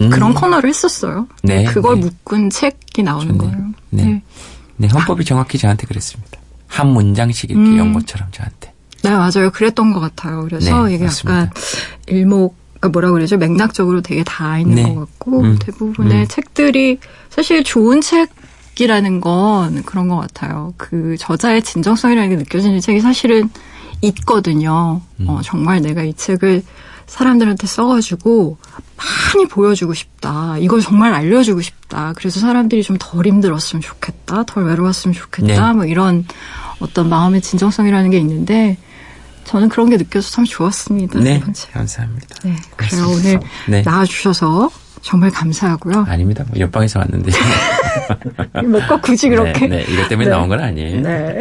음. 0.00 0.10
그런 0.10 0.34
코너를 0.34 0.68
했었어요. 0.68 1.26
네, 1.42 1.64
그걸 1.64 1.96
네. 1.96 2.06
묶은 2.06 2.50
책이 2.50 3.02
나오는 3.02 3.38
좋네요. 3.38 3.50
거예요. 3.50 3.72
네. 3.90 4.22
네, 4.76 4.88
헌법이 4.88 5.24
정확히 5.24 5.58
저한테 5.58 5.86
그랬습니다. 5.86 6.38
한 6.66 6.88
문장씩 6.88 7.50
이렇게 7.50 7.68
음. 7.68 7.78
연 7.78 7.92
것처럼 7.92 8.28
저한테. 8.32 8.72
네, 9.02 9.10
맞아요. 9.10 9.50
그랬던 9.52 9.92
것 9.92 10.00
같아요. 10.00 10.42
그래서 10.44 10.86
네, 10.86 10.94
이게 10.94 11.04
맞습니다. 11.04 11.40
약간 11.40 11.50
일목, 12.06 12.56
그러니까 12.78 12.88
뭐라 12.88 13.10
그러죠? 13.10 13.36
맥락적으로 13.36 14.00
되게 14.00 14.24
다 14.24 14.58
있는 14.58 14.74
네. 14.74 14.94
것 14.94 15.00
같고, 15.00 15.40
음. 15.40 15.58
대부분의 15.60 16.22
음. 16.22 16.28
책들이 16.28 16.98
사실 17.28 17.64
좋은 17.64 18.00
책 18.00 18.30
이라는 18.78 19.20
건 19.20 19.82
그런 19.82 20.08
것 20.08 20.16
같아요. 20.16 20.72
그 20.78 21.16
저자의 21.18 21.62
진정성이라는 21.62 22.30
게 22.30 22.36
느껴지는 22.36 22.80
책이 22.80 23.00
사실은 23.00 23.50
있거든요. 24.00 25.02
음. 25.20 25.28
어, 25.28 25.40
정말 25.42 25.82
내가 25.82 26.02
이 26.02 26.14
책을 26.14 26.62
사람들한테 27.10 27.66
써가지고 27.66 28.56
많이 28.96 29.46
보여주고 29.48 29.94
싶다. 29.94 30.56
이걸 30.58 30.80
정말 30.80 31.12
알려주고 31.12 31.60
싶다. 31.60 32.12
그래서 32.16 32.38
사람들이 32.38 32.84
좀 32.84 32.96
덜 33.00 33.26
힘들었으면 33.26 33.82
좋겠다. 33.82 34.44
덜 34.44 34.64
외로웠으면 34.64 35.14
좋겠다. 35.14 35.68
네. 35.68 35.72
뭐 35.74 35.84
이런 35.86 36.24
어떤 36.78 37.08
마음의 37.08 37.40
진정성이라는 37.40 38.10
게 38.10 38.18
있는데 38.18 38.78
저는 39.44 39.68
그런 39.68 39.90
게 39.90 39.96
느껴서 39.96 40.30
참 40.30 40.44
좋았습니다. 40.44 41.18
네. 41.18 41.40
감사합니다. 41.72 42.36
네. 42.44 42.56
그래요. 42.76 43.08
오늘 43.08 43.40
네. 43.66 43.82
나와주셔서 43.82 44.70
정말 45.02 45.30
감사하고요. 45.30 46.04
아닙니다. 46.08 46.44
뭐 46.48 46.58
옆방에서 46.58 47.00
왔는데. 47.00 47.32
뭐꼭 48.66 49.02
굳이 49.02 49.28
그렇게. 49.28 49.66
네, 49.66 49.84
네. 49.84 49.92
이것 49.92 50.08
때문에 50.08 50.28
네. 50.28 50.34
나온 50.34 50.48
건 50.48 50.60
아니에요. 50.60 51.00
네. 51.00 51.38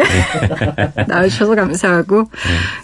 나와주셔서 1.07 1.55
감사하고, 1.55 2.25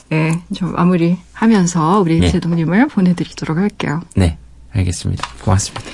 네. 0.10 0.42
좀 0.54 0.74
마무리 0.74 1.18
하면서 1.34 2.00
우리 2.00 2.20
네. 2.20 2.30
제동님을 2.30 2.88
보내드리도록 2.88 3.58
할게요. 3.58 4.02
네. 4.16 4.38
알겠습니다. 4.74 5.28
고맙습니다. 5.42 5.90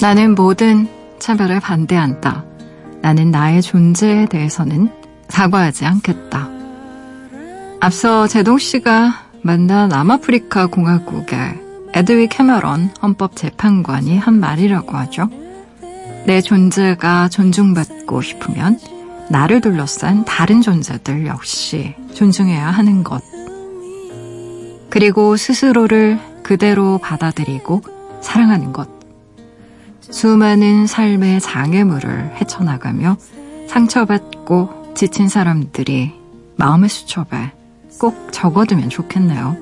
나는 0.00 0.34
모든 0.34 0.88
차별에 1.20 1.60
반대한다. 1.60 2.44
나는 3.02 3.30
나의 3.30 3.62
존재에 3.62 4.26
대해서는 4.26 4.90
사과하지 5.28 5.86
않겠다. 5.86 6.48
앞서 7.80 8.26
제동 8.26 8.58
씨가 8.58 9.12
만난 9.42 9.88
남아프리카 9.88 10.66
공화국의 10.66 11.60
에드위 11.94 12.28
캐머런 12.28 12.90
헌법재판관이 13.02 14.18
한 14.18 14.38
말이라고 14.38 14.96
하죠. 14.98 15.28
내 16.26 16.40
존재가 16.40 17.28
존중받고 17.28 18.20
싶으면 18.20 18.78
나를 19.30 19.60
둘러싼 19.60 20.24
다른 20.24 20.60
존재들 20.60 21.26
역시 21.26 21.94
존중해야 22.14 22.66
하는 22.70 23.02
것. 23.02 23.22
그리고 24.90 25.36
스스로를 25.36 26.18
그대로 26.42 26.98
받아들이고 26.98 27.82
사랑하는 28.20 28.72
것. 28.72 28.99
수많은 30.10 30.86
삶의 30.86 31.40
장애물을 31.40 32.36
헤쳐나가며 32.40 33.16
상처받고 33.68 34.94
지친 34.94 35.28
사람들이 35.28 36.12
마음의 36.56 36.88
수첩에 36.88 37.52
꼭 37.98 38.32
적어두면 38.32 38.88
좋겠네요. 38.88 39.56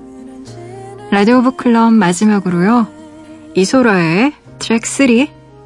라디오 1.10 1.42
북클럽 1.42 1.92
마지막으로요. 1.92 2.86
이소라의 3.54 4.32
트랙 4.58 4.86
3 4.86 5.06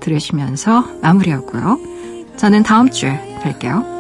들으시면서 0.01 0.85
마무리하고요. 1.01 1.79
저는 2.37 2.63
다음 2.63 2.91
주에 2.91 3.39
뵐게요. 3.43 3.92